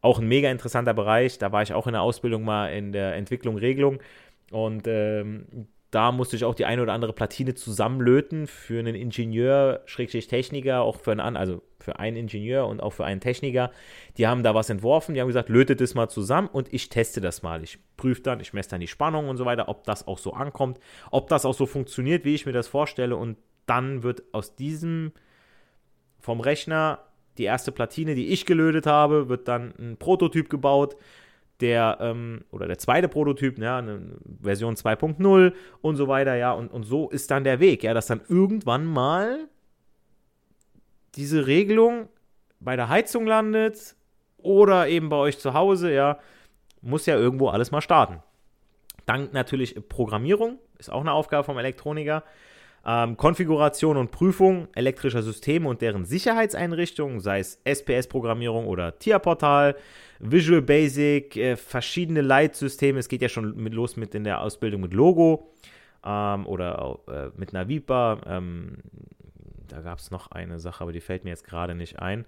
auch 0.00 0.18
ein 0.18 0.28
mega 0.28 0.50
interessanter 0.50 0.94
Bereich. 0.94 1.38
Da 1.38 1.52
war 1.52 1.62
ich 1.62 1.72
auch 1.72 1.86
in 1.86 1.92
der 1.92 2.02
Ausbildung 2.02 2.44
mal 2.44 2.68
in 2.68 2.92
der 2.92 3.14
Entwicklung, 3.14 3.56
Regelung. 3.56 4.00
Und 4.50 4.86
ähm, 4.86 5.68
da 5.90 6.12
musste 6.12 6.36
ich 6.36 6.44
auch 6.44 6.54
die 6.54 6.66
eine 6.66 6.82
oder 6.82 6.92
andere 6.92 7.14
Platine 7.14 7.54
zusammenlöten 7.54 8.46
für 8.46 8.78
einen 8.78 8.94
Ingenieur, 8.94 9.82
Schrägstrich 9.86 10.26
Techniker, 10.26 10.82
auch 10.82 11.00
für 11.00 11.12
einen, 11.12 11.36
also 11.36 11.62
für 11.80 11.98
einen 11.98 12.16
Ingenieur 12.16 12.66
und 12.66 12.82
auch 12.82 12.92
für 12.92 13.06
einen 13.06 13.20
Techniker. 13.20 13.70
Die 14.18 14.26
haben 14.26 14.42
da 14.42 14.54
was 14.54 14.68
entworfen, 14.68 15.14
die 15.14 15.20
haben 15.20 15.28
gesagt, 15.28 15.48
lötet 15.48 15.80
das 15.80 15.94
mal 15.94 16.08
zusammen 16.08 16.48
und 16.48 16.72
ich 16.74 16.90
teste 16.90 17.22
das 17.22 17.42
mal. 17.42 17.62
Ich 17.62 17.78
prüfe 17.96 18.20
dann, 18.20 18.40
ich 18.40 18.52
messe 18.52 18.70
dann 18.70 18.80
die 18.80 18.88
Spannung 18.88 19.28
und 19.28 19.38
so 19.38 19.46
weiter, 19.46 19.68
ob 19.68 19.84
das 19.84 20.06
auch 20.06 20.18
so 20.18 20.34
ankommt, 20.34 20.78
ob 21.10 21.28
das 21.28 21.46
auch 21.46 21.54
so 21.54 21.64
funktioniert, 21.64 22.24
wie 22.24 22.34
ich 22.34 22.44
mir 22.44 22.52
das 22.52 22.68
vorstelle 22.68 23.16
und 23.16 23.38
dann 23.64 24.02
wird 24.02 24.22
aus 24.32 24.56
diesem 24.56 25.12
vom 26.18 26.40
Rechner 26.40 27.00
die 27.38 27.44
erste 27.44 27.72
Platine, 27.72 28.14
die 28.14 28.28
ich 28.28 28.46
gelötet 28.46 28.86
habe, 28.86 29.28
wird 29.28 29.48
dann 29.48 29.72
ein 29.78 29.96
Prototyp 29.96 30.50
gebaut 30.50 30.96
der, 31.60 31.98
ähm, 32.00 32.44
oder 32.50 32.66
der 32.66 32.78
zweite 32.78 33.08
Prototyp, 33.08 33.58
ja, 33.58 33.78
eine 33.78 34.00
Version 34.40 34.76
2.0 34.76 35.52
und 35.80 35.96
so 35.96 36.08
weiter, 36.08 36.36
ja, 36.36 36.52
und, 36.52 36.68
und 36.68 36.84
so 36.84 37.08
ist 37.10 37.30
dann 37.30 37.44
der 37.44 37.60
Weg, 37.60 37.82
ja, 37.82 37.94
dass 37.94 38.06
dann 38.06 38.20
irgendwann 38.28 38.84
mal 38.84 39.48
diese 41.16 41.46
Regelung 41.46 42.08
bei 42.60 42.76
der 42.76 42.88
Heizung 42.88 43.26
landet 43.26 43.96
oder 44.36 44.88
eben 44.88 45.08
bei 45.08 45.16
euch 45.16 45.38
zu 45.38 45.54
Hause, 45.54 45.92
ja, 45.92 46.18
muss 46.80 47.06
ja 47.06 47.16
irgendwo 47.16 47.48
alles 47.48 47.70
mal 47.70 47.80
starten. 47.80 48.22
Dann 49.04 49.30
natürlich 49.32 49.74
Programmierung, 49.88 50.58
ist 50.78 50.92
auch 50.92 51.00
eine 51.00 51.12
Aufgabe 51.12 51.44
vom 51.44 51.58
Elektroniker. 51.58 52.22
Ähm, 52.86 53.16
Konfiguration 53.16 53.96
und 53.96 54.10
Prüfung 54.10 54.68
elektrischer 54.74 55.22
Systeme 55.22 55.68
und 55.68 55.82
deren 55.82 56.04
Sicherheitseinrichtungen, 56.04 57.20
sei 57.20 57.40
es 57.40 57.60
SPS-Programmierung 57.64 58.66
oder 58.66 58.98
TIA-Portal, 58.98 59.76
Visual 60.20 60.62
Basic, 60.62 61.36
äh, 61.36 61.56
verschiedene 61.56 62.22
Leitsysteme. 62.22 62.98
Es 62.98 63.08
geht 63.08 63.22
ja 63.22 63.28
schon 63.28 63.56
mit, 63.56 63.74
los 63.74 63.96
mit 63.96 64.14
in 64.14 64.24
der 64.24 64.40
Ausbildung 64.40 64.80
mit 64.80 64.94
Logo 64.94 65.50
ähm, 66.04 66.46
oder 66.46 66.98
äh, 67.08 67.38
mit 67.38 67.52
Navipa. 67.52 68.20
Ähm, 68.26 68.78
da 69.68 69.80
gab 69.80 69.98
es 69.98 70.10
noch 70.10 70.30
eine 70.30 70.58
Sache, 70.58 70.82
aber 70.82 70.92
die 70.92 71.00
fällt 71.00 71.24
mir 71.24 71.30
jetzt 71.30 71.44
gerade 71.44 71.74
nicht 71.74 71.98
ein. 71.98 72.24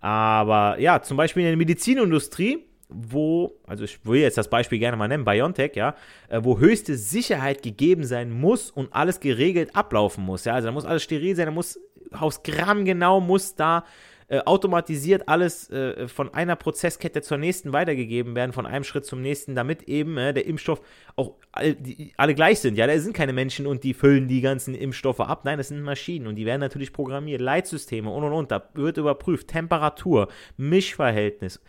Aber 0.00 0.78
ja, 0.78 1.02
zum 1.02 1.16
Beispiel 1.16 1.42
in 1.42 1.48
der 1.48 1.56
Medizinindustrie 1.56 2.64
wo, 2.94 3.54
also 3.66 3.84
ich 3.84 4.04
will 4.04 4.20
jetzt 4.20 4.38
das 4.38 4.48
Beispiel 4.48 4.78
gerne 4.78 4.96
mal 4.96 5.08
nennen, 5.08 5.24
BioNTech, 5.24 5.72
ja, 5.74 5.94
äh, 6.28 6.40
wo 6.42 6.58
höchste 6.58 6.96
Sicherheit 6.96 7.62
gegeben 7.62 8.04
sein 8.04 8.30
muss 8.30 8.70
und 8.70 8.92
alles 8.92 9.20
geregelt 9.20 9.74
ablaufen 9.74 10.24
muss, 10.24 10.44
ja, 10.44 10.54
also 10.54 10.66
da 10.68 10.72
muss 10.72 10.84
alles 10.84 11.02
steril 11.02 11.36
sein, 11.36 11.46
da 11.46 11.52
muss 11.52 11.78
aus 12.12 12.42
Gramm 12.42 12.84
genau 12.84 13.20
muss 13.20 13.54
da 13.54 13.84
äh, 14.28 14.40
automatisiert 14.46 15.28
alles 15.28 15.68
äh, 15.70 16.08
von 16.08 16.32
einer 16.32 16.56
Prozesskette 16.56 17.20
zur 17.20 17.36
nächsten 17.36 17.74
weitergegeben 17.74 18.34
werden, 18.34 18.52
von 18.52 18.64
einem 18.64 18.84
Schritt 18.84 19.04
zum 19.04 19.20
nächsten, 19.20 19.54
damit 19.54 19.82
eben 19.82 20.16
äh, 20.16 20.32
der 20.32 20.46
Impfstoff 20.46 20.80
auch 21.14 21.34
all, 21.52 21.74
die, 21.74 22.14
alle 22.16 22.34
gleich 22.34 22.60
sind. 22.60 22.78
Ja, 22.78 22.86
da 22.86 22.98
sind 22.98 23.14
keine 23.14 23.34
Menschen 23.34 23.66
und 23.66 23.84
die 23.84 23.92
füllen 23.92 24.26
die 24.26 24.40
ganzen 24.40 24.74
Impfstoffe 24.74 25.20
ab. 25.20 25.44
Nein, 25.44 25.58
das 25.58 25.68
sind 25.68 25.82
Maschinen 25.82 26.26
und 26.26 26.36
die 26.36 26.46
werden 26.46 26.60
natürlich 26.60 26.92
programmiert, 26.92 27.42
Leitsysteme 27.42 28.10
und 28.10 28.24
und 28.24 28.32
und. 28.32 28.50
Da 28.50 28.70
wird 28.72 28.96
überprüft, 28.96 29.48
Temperatur, 29.48 30.28
Mischverhältnis 30.56 31.60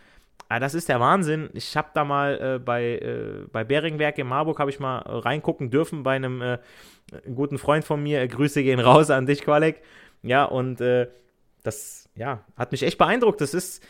Ah, 0.48 0.60
das 0.60 0.74
ist 0.74 0.88
der 0.88 1.00
Wahnsinn. 1.00 1.50
Ich 1.54 1.76
habe 1.76 1.88
da 1.94 2.04
mal 2.04 2.40
äh, 2.40 2.58
bei, 2.58 2.98
äh, 2.98 3.46
bei 3.50 3.64
Beringwerk 3.64 4.18
in 4.18 4.28
Marburg, 4.28 4.60
habe 4.60 4.70
ich 4.70 4.78
mal 4.78 5.00
äh, 5.00 5.18
reingucken 5.18 5.70
dürfen 5.70 6.04
bei 6.04 6.14
einem 6.14 6.40
äh, 6.40 6.58
guten 7.34 7.58
Freund 7.58 7.84
von 7.84 8.02
mir. 8.02 8.22
Äh, 8.22 8.28
Grüße 8.28 8.62
gehen 8.62 8.78
raus 8.78 9.10
an 9.10 9.26
dich, 9.26 9.42
Qualek. 9.42 9.82
Ja, 10.22 10.44
und 10.44 10.80
äh, 10.80 11.08
das 11.64 12.08
ja, 12.14 12.44
hat 12.56 12.70
mich 12.70 12.84
echt 12.84 12.96
beeindruckt. 12.96 13.40
Das 13.40 13.54
ist 13.54 13.82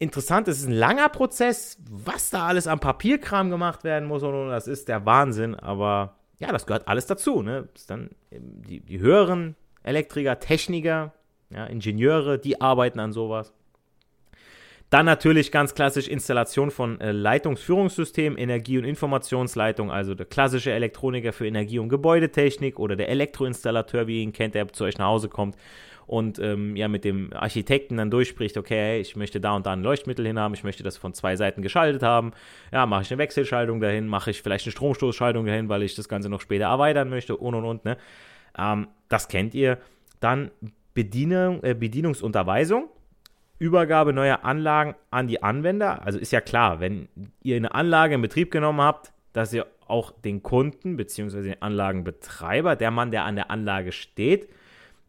interessant, 0.00 0.48
das 0.48 0.58
ist 0.58 0.66
ein 0.66 0.72
langer 0.72 1.08
Prozess, 1.10 1.78
was 1.88 2.30
da 2.30 2.46
alles 2.46 2.66
am 2.66 2.80
Papierkram 2.80 3.50
gemacht 3.50 3.84
werden 3.84 4.08
muss 4.08 4.22
und, 4.22 4.34
und 4.34 4.50
das 4.50 4.66
ist 4.66 4.88
der 4.88 5.06
Wahnsinn. 5.06 5.54
Aber 5.54 6.16
ja, 6.38 6.50
das 6.50 6.66
gehört 6.66 6.88
alles 6.88 7.06
dazu. 7.06 7.42
Ne? 7.42 7.68
Dann 7.86 8.10
die, 8.30 8.80
die 8.80 8.98
höheren 8.98 9.54
Elektriker, 9.84 10.40
Techniker, 10.40 11.12
ja, 11.50 11.66
Ingenieure, 11.66 12.38
die 12.38 12.60
arbeiten 12.60 12.98
an 12.98 13.12
sowas. 13.12 13.52
Dann 14.90 15.06
natürlich 15.06 15.52
ganz 15.52 15.74
klassisch 15.74 16.08
Installation 16.08 16.72
von 16.72 17.00
äh, 17.00 17.12
Leitungsführungssystemen, 17.12 18.36
Energie- 18.36 18.76
und 18.76 18.84
Informationsleitung, 18.84 19.90
also 19.90 20.16
der 20.16 20.26
klassische 20.26 20.72
Elektroniker 20.72 21.32
für 21.32 21.46
Energie- 21.46 21.78
und 21.78 21.88
Gebäudetechnik 21.88 22.80
oder 22.80 22.96
der 22.96 23.08
Elektroinstallateur, 23.08 24.08
wie 24.08 24.18
ihr 24.18 24.22
ihn 24.22 24.32
kennt, 24.32 24.56
der 24.56 24.66
zu 24.72 24.84
euch 24.84 24.98
nach 24.98 25.06
Hause 25.06 25.28
kommt 25.28 25.56
und 26.08 26.40
ähm, 26.40 26.74
ja 26.74 26.88
mit 26.88 27.04
dem 27.04 27.32
Architekten 27.32 27.98
dann 27.98 28.10
durchspricht, 28.10 28.56
okay, 28.56 29.00
ich 29.00 29.14
möchte 29.14 29.40
da 29.40 29.54
und 29.54 29.64
da 29.64 29.72
ein 29.74 29.84
Leuchtmittel 29.84 30.26
hin 30.26 30.40
haben, 30.40 30.54
ich 30.54 30.64
möchte 30.64 30.82
das 30.82 30.96
von 30.96 31.14
zwei 31.14 31.36
Seiten 31.36 31.62
geschaltet 31.62 32.02
haben, 32.02 32.32
ja, 32.72 32.84
mache 32.84 33.02
ich 33.02 33.12
eine 33.12 33.18
Wechselschaltung 33.18 33.80
dahin, 33.80 34.08
mache 34.08 34.32
ich 34.32 34.42
vielleicht 34.42 34.66
eine 34.66 34.72
Stromstoßschaltung 34.72 35.46
dahin, 35.46 35.68
weil 35.68 35.84
ich 35.84 35.94
das 35.94 36.08
Ganze 36.08 36.28
noch 36.28 36.40
später 36.40 36.64
erweitern 36.64 37.10
möchte 37.10 37.36
und 37.36 37.54
und 37.54 37.64
und, 37.64 37.84
ne? 37.84 37.96
Ähm, 38.58 38.88
das 39.08 39.28
kennt 39.28 39.54
ihr. 39.54 39.78
Dann 40.18 40.50
Bedienung, 40.94 41.62
äh, 41.62 41.74
Bedienungsunterweisung, 41.74 42.88
Übergabe 43.60 44.14
neuer 44.14 44.42
Anlagen 44.42 44.94
an 45.10 45.28
die 45.28 45.42
Anwender. 45.42 46.02
Also 46.04 46.18
ist 46.18 46.32
ja 46.32 46.40
klar, 46.40 46.80
wenn 46.80 47.08
ihr 47.42 47.56
eine 47.56 47.74
Anlage 47.74 48.14
in 48.14 48.22
Betrieb 48.22 48.50
genommen 48.50 48.80
habt, 48.80 49.12
dass 49.34 49.52
ihr 49.52 49.66
auch 49.86 50.12
den 50.12 50.42
Kunden 50.42 50.96
bzw. 50.96 51.42
den 51.42 51.62
Anlagenbetreiber, 51.62 52.74
der 52.74 52.90
Mann, 52.90 53.10
der 53.10 53.24
an 53.24 53.36
der 53.36 53.50
Anlage 53.50 53.92
steht, 53.92 54.48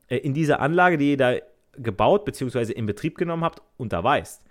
äh, 0.09 0.17
in 0.17 0.33
dieser 0.33 0.59
Anlage, 0.59 0.97
die 0.97 1.11
ihr 1.11 1.17
da 1.17 1.35
gebaut 1.77 2.25
bzw. 2.25 2.73
in 2.73 2.85
Betrieb 2.85 3.17
genommen 3.17 3.45
habt, 3.45 3.61
unterweist. 3.77 4.43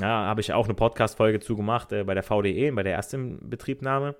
Ja, 0.00 0.08
habe 0.08 0.40
ich 0.40 0.54
auch 0.54 0.64
eine 0.64 0.74
Podcast-Folge 0.74 1.40
zu 1.40 1.56
gemacht 1.56 1.92
äh, 1.92 2.04
bei 2.04 2.14
der 2.14 2.22
VDE, 2.22 2.72
bei 2.72 2.82
der 2.82 2.94
ersten 2.94 3.50
Betriebnahme. 3.50 4.16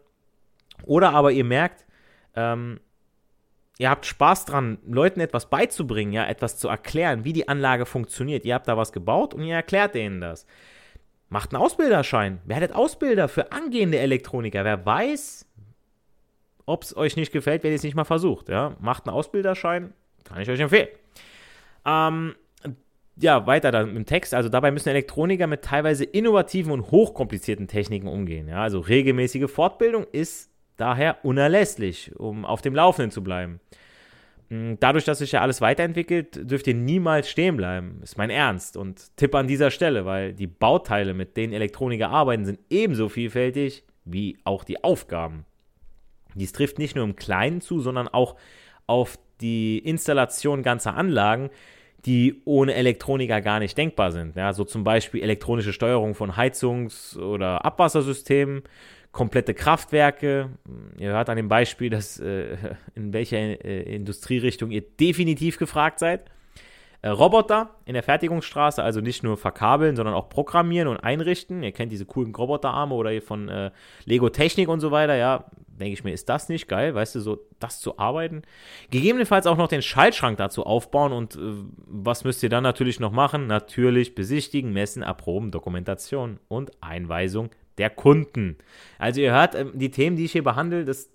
Oder 0.84 1.14
aber 1.14 1.32
ihr 1.32 1.44
merkt, 1.44 1.86
ähm, 2.36 2.80
ihr 3.80 3.88
habt 3.88 4.04
Spaß 4.04 4.44
dran, 4.44 4.76
Leuten 4.86 5.20
etwas 5.20 5.48
beizubringen, 5.48 6.12
ja, 6.12 6.26
etwas 6.26 6.58
zu 6.58 6.68
erklären, 6.68 7.24
wie 7.24 7.32
die 7.32 7.48
Anlage 7.48 7.86
funktioniert. 7.86 8.44
Ihr 8.44 8.54
habt 8.54 8.68
da 8.68 8.76
was 8.76 8.92
gebaut 8.92 9.32
und 9.32 9.42
ihr 9.42 9.54
erklärt 9.54 9.94
denen 9.94 10.20
das. 10.20 10.46
Macht 11.30 11.54
einen 11.54 11.62
Ausbilderschein. 11.62 12.40
Werdet 12.44 12.74
Ausbilder 12.74 13.26
für 13.26 13.52
angehende 13.52 13.98
Elektroniker. 13.98 14.64
Wer 14.64 14.84
weiß, 14.84 15.46
ob 16.66 16.82
es 16.82 16.94
euch 16.94 17.16
nicht 17.16 17.32
gefällt, 17.32 17.62
wenn 17.62 17.70
ihr 17.70 17.76
es 17.76 17.82
nicht 17.82 17.94
mal 17.94 18.04
versucht. 18.04 18.50
Ja? 18.50 18.76
Macht 18.80 19.06
einen 19.06 19.16
Ausbilderschein, 19.16 19.94
kann 20.24 20.42
ich 20.42 20.50
euch 20.50 20.60
empfehlen. 20.60 20.88
Ähm, 21.86 22.34
ja, 23.16 23.46
weiter 23.46 23.70
dann 23.70 23.96
im 23.96 24.04
Text. 24.04 24.34
Also 24.34 24.50
dabei 24.50 24.72
müssen 24.72 24.90
Elektroniker 24.90 25.46
mit 25.46 25.62
teilweise 25.62 26.04
innovativen 26.04 26.70
und 26.70 26.90
hochkomplizierten 26.90 27.66
Techniken 27.66 28.08
umgehen. 28.08 28.46
Ja? 28.46 28.60
Also 28.60 28.80
regelmäßige 28.80 29.50
Fortbildung 29.50 30.06
ist 30.12 30.49
daher 30.80 31.24
unerlässlich, 31.24 32.12
um 32.18 32.44
auf 32.44 32.62
dem 32.62 32.74
Laufenden 32.74 33.10
zu 33.10 33.22
bleiben. 33.22 33.60
Hm, 34.48 34.78
dadurch, 34.80 35.04
dass 35.04 35.18
sich 35.18 35.32
ja 35.32 35.40
alles 35.40 35.60
weiterentwickelt, 35.60 36.50
dürft 36.50 36.66
ihr 36.66 36.74
niemals 36.74 37.30
stehen 37.30 37.56
bleiben. 37.56 38.00
Ist 38.02 38.18
mein 38.18 38.30
Ernst. 38.30 38.76
Und 38.76 39.16
Tipp 39.16 39.34
an 39.34 39.46
dieser 39.46 39.70
Stelle, 39.70 40.04
weil 40.04 40.32
die 40.32 40.48
Bauteile, 40.48 41.14
mit 41.14 41.36
denen 41.36 41.52
Elektroniker 41.52 42.10
arbeiten, 42.10 42.44
sind 42.44 42.58
ebenso 42.68 43.08
vielfältig 43.08 43.84
wie 44.04 44.38
auch 44.44 44.64
die 44.64 44.82
Aufgaben. 44.82 45.44
Dies 46.34 46.52
trifft 46.52 46.78
nicht 46.78 46.96
nur 46.96 47.04
im 47.04 47.16
Kleinen 47.16 47.60
zu, 47.60 47.80
sondern 47.80 48.08
auch 48.08 48.36
auf 48.86 49.18
die 49.40 49.78
Installation 49.78 50.62
ganzer 50.62 50.94
Anlagen, 50.96 51.50
die 52.06 52.40
ohne 52.44 52.74
Elektroniker 52.74 53.40
gar 53.40 53.58
nicht 53.58 53.76
denkbar 53.76 54.10
sind. 54.10 54.36
Ja, 54.36 54.52
so 54.52 54.64
zum 54.64 54.84
Beispiel 54.84 55.22
elektronische 55.22 55.72
Steuerung 55.72 56.14
von 56.14 56.36
Heizungs- 56.36 57.18
oder 57.18 57.64
Abwassersystemen 57.64 58.62
komplette 59.12 59.54
Kraftwerke. 59.54 60.50
Ihr 60.98 61.10
hört 61.10 61.28
an 61.28 61.36
dem 61.36 61.48
Beispiel, 61.48 61.90
dass, 61.90 62.18
äh, 62.20 62.56
in 62.94 63.12
welcher 63.12 63.38
äh, 63.38 63.94
Industrierichtung 63.94 64.70
ihr 64.70 64.82
definitiv 64.82 65.58
gefragt 65.58 65.98
seid. 65.98 66.30
Äh, 67.02 67.08
Roboter 67.08 67.70
in 67.86 67.94
der 67.94 68.02
Fertigungsstraße, 68.02 68.82
also 68.82 69.00
nicht 69.00 69.22
nur 69.22 69.36
verkabeln, 69.36 69.96
sondern 69.96 70.14
auch 70.14 70.28
programmieren 70.28 70.86
und 70.86 70.98
einrichten. 70.98 71.62
Ihr 71.62 71.72
kennt 71.72 71.92
diese 71.92 72.04
coolen 72.04 72.34
Roboterarme 72.34 72.94
oder 72.94 73.20
von 73.22 73.48
äh, 73.48 73.70
Lego 74.04 74.28
Technik 74.28 74.68
und 74.68 74.80
so 74.80 74.90
weiter. 74.90 75.16
Ja, 75.16 75.46
denke 75.66 75.94
ich 75.94 76.04
mir, 76.04 76.12
ist 76.12 76.28
das 76.28 76.48
nicht 76.48 76.68
geil, 76.68 76.94
weißt 76.94 77.14
du, 77.14 77.20
so 77.20 77.38
das 77.58 77.80
zu 77.80 77.98
arbeiten. 77.98 78.42
Gegebenenfalls 78.90 79.46
auch 79.46 79.56
noch 79.56 79.68
den 79.68 79.82
Schaltschrank 79.82 80.36
dazu 80.36 80.64
aufbauen 80.64 81.12
und 81.12 81.36
äh, 81.36 81.38
was 81.86 82.24
müsst 82.24 82.42
ihr 82.42 82.50
dann 82.50 82.62
natürlich 82.62 83.00
noch 83.00 83.12
machen? 83.12 83.46
Natürlich 83.46 84.14
besichtigen, 84.14 84.72
messen, 84.72 85.02
erproben, 85.02 85.50
Dokumentation 85.50 86.38
und 86.48 86.70
Einweisung 86.82 87.50
der 87.78 87.90
Kunden. 87.90 88.56
Also 88.98 89.20
ihr 89.20 89.32
hört, 89.32 89.54
ähm, 89.54 89.72
die 89.74 89.90
Themen, 89.90 90.16
die 90.16 90.24
ich 90.24 90.32
hier 90.32 90.44
behandle, 90.44 90.84
das 90.84 91.10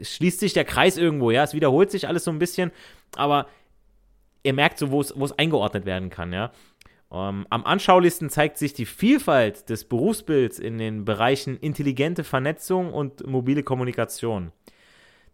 schließt 0.00 0.40
sich 0.40 0.52
der 0.52 0.64
Kreis 0.64 0.96
irgendwo, 0.96 1.30
ja, 1.30 1.44
es 1.44 1.54
wiederholt 1.54 1.90
sich 1.90 2.08
alles 2.08 2.24
so 2.24 2.30
ein 2.30 2.38
bisschen, 2.38 2.70
aber 3.16 3.46
ihr 4.42 4.54
merkt 4.54 4.78
so, 4.78 4.90
wo 4.90 5.00
es 5.00 5.38
eingeordnet 5.38 5.84
werden 5.84 6.10
kann, 6.10 6.32
ja. 6.32 6.52
Um, 7.10 7.18
ähm, 7.18 7.46
am 7.50 7.64
anschaulichsten 7.64 8.30
zeigt 8.30 8.56
sich 8.56 8.72
die 8.72 8.86
Vielfalt 8.86 9.68
des 9.68 9.84
Berufsbilds 9.84 10.60
in 10.60 10.78
den 10.78 11.04
Bereichen 11.04 11.56
intelligente 11.56 12.22
Vernetzung 12.22 12.92
und 12.92 13.26
mobile 13.26 13.64
Kommunikation. 13.64 14.52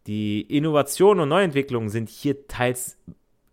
Die 0.07 0.40
Innovationen 0.40 1.20
und 1.25 1.29
Neuentwicklungen 1.29 1.90
sind 1.90 2.09
hier 2.09 2.49
teils 2.49 2.96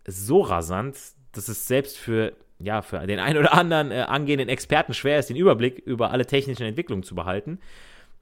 so 0.06 0.40
rasant, 0.40 0.96
dass 1.32 1.48
es 1.48 1.66
selbst 1.66 1.98
für 1.98 2.32
ja, 2.58 2.82
für 2.82 3.06
den 3.06 3.18
einen 3.18 3.38
oder 3.38 3.54
anderen 3.54 3.90
äh, 3.90 4.00
angehenden 4.00 4.48
Experten 4.48 4.94
schwer 4.94 5.18
ist, 5.18 5.28
den 5.28 5.36
Überblick 5.36 5.78
über 5.78 6.10
alle 6.10 6.26
technischen 6.26 6.64
Entwicklungen 6.64 7.02
zu 7.02 7.14
behalten. 7.14 7.58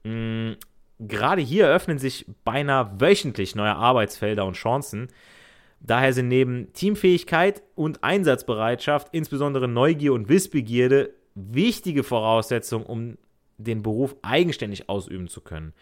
Mhm. 0.03 0.57
Gerade 0.99 1.41
hier 1.41 1.65
eröffnen 1.65 1.97
sich 1.97 2.25
beinahe 2.43 2.99
wöchentlich 2.99 3.55
neue 3.55 3.75
Arbeitsfelder 3.75 4.45
und 4.45 4.55
Chancen. 4.55 5.09
Daher 5.79 6.13
sind 6.13 6.29
neben 6.29 6.71
Teamfähigkeit 6.71 7.61
und 7.75 8.03
Einsatzbereitschaft, 8.03 9.09
insbesondere 9.11 9.67
Neugier 9.67 10.13
und 10.13 10.29
Wissbegierde, 10.29 11.13
wichtige 11.35 12.03
Voraussetzungen, 12.03 12.85
um 12.85 13.17
den 13.57 13.83
Beruf 13.83 14.15
eigenständig 14.21 14.87
ausüben 14.87 15.27
zu 15.27 15.41
können. 15.41 15.73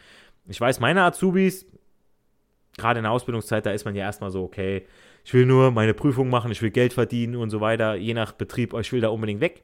Ich 0.47 0.59
weiß, 0.59 0.79
meine 0.79 1.03
Azubis, 1.03 1.67
gerade 2.77 2.99
in 2.99 3.03
der 3.03 3.11
Ausbildungszeit, 3.11 3.65
da 3.65 3.71
ist 3.71 3.85
man 3.85 3.95
ja 3.95 4.03
erstmal 4.03 4.31
so, 4.31 4.43
okay, 4.43 4.87
ich 5.23 5.33
will 5.33 5.45
nur 5.45 5.71
meine 5.71 5.93
Prüfung 5.93 6.29
machen, 6.29 6.51
ich 6.51 6.61
will 6.61 6.71
Geld 6.71 6.93
verdienen 6.93 7.35
und 7.35 7.49
so 7.49 7.61
weiter, 7.61 7.95
je 7.95 8.13
nach 8.13 8.31
Betrieb, 8.33 8.73
ich 8.73 8.91
will 8.91 9.01
da 9.01 9.09
unbedingt 9.09 9.41
weg. 9.41 9.63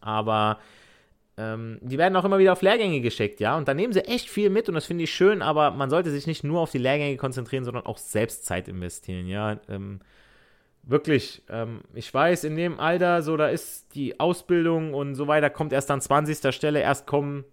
Aber 0.00 0.58
ähm, 1.36 1.78
die 1.80 1.98
werden 1.98 2.16
auch 2.16 2.24
immer 2.24 2.38
wieder 2.38 2.52
auf 2.52 2.62
Lehrgänge 2.62 3.00
geschickt, 3.00 3.40
ja, 3.40 3.56
und 3.56 3.66
da 3.66 3.74
nehmen 3.74 3.92
sie 3.92 4.04
echt 4.04 4.28
viel 4.28 4.50
mit 4.50 4.68
und 4.68 4.74
das 4.74 4.86
finde 4.86 5.04
ich 5.04 5.12
schön, 5.12 5.42
aber 5.42 5.70
man 5.70 5.90
sollte 5.90 6.10
sich 6.10 6.26
nicht 6.26 6.44
nur 6.44 6.60
auf 6.60 6.70
die 6.70 6.78
Lehrgänge 6.78 7.16
konzentrieren, 7.16 7.64
sondern 7.64 7.86
auch 7.86 7.98
selbst 7.98 8.44
Zeit 8.44 8.68
investieren, 8.68 9.26
ja. 9.26 9.58
Ähm, 9.68 10.00
wirklich, 10.82 11.42
ähm, 11.48 11.80
ich 11.94 12.12
weiß, 12.12 12.44
in 12.44 12.56
dem 12.56 12.78
Alter, 12.78 13.22
so, 13.22 13.36
da 13.36 13.48
ist 13.48 13.94
die 13.94 14.20
Ausbildung 14.20 14.94
und 14.94 15.14
so 15.14 15.28
weiter, 15.28 15.50
kommt 15.50 15.72
erst 15.72 15.90
an 15.90 16.00
20. 16.00 16.54
Stelle, 16.54 16.80
erst 16.80 17.06
kommen 17.06 17.44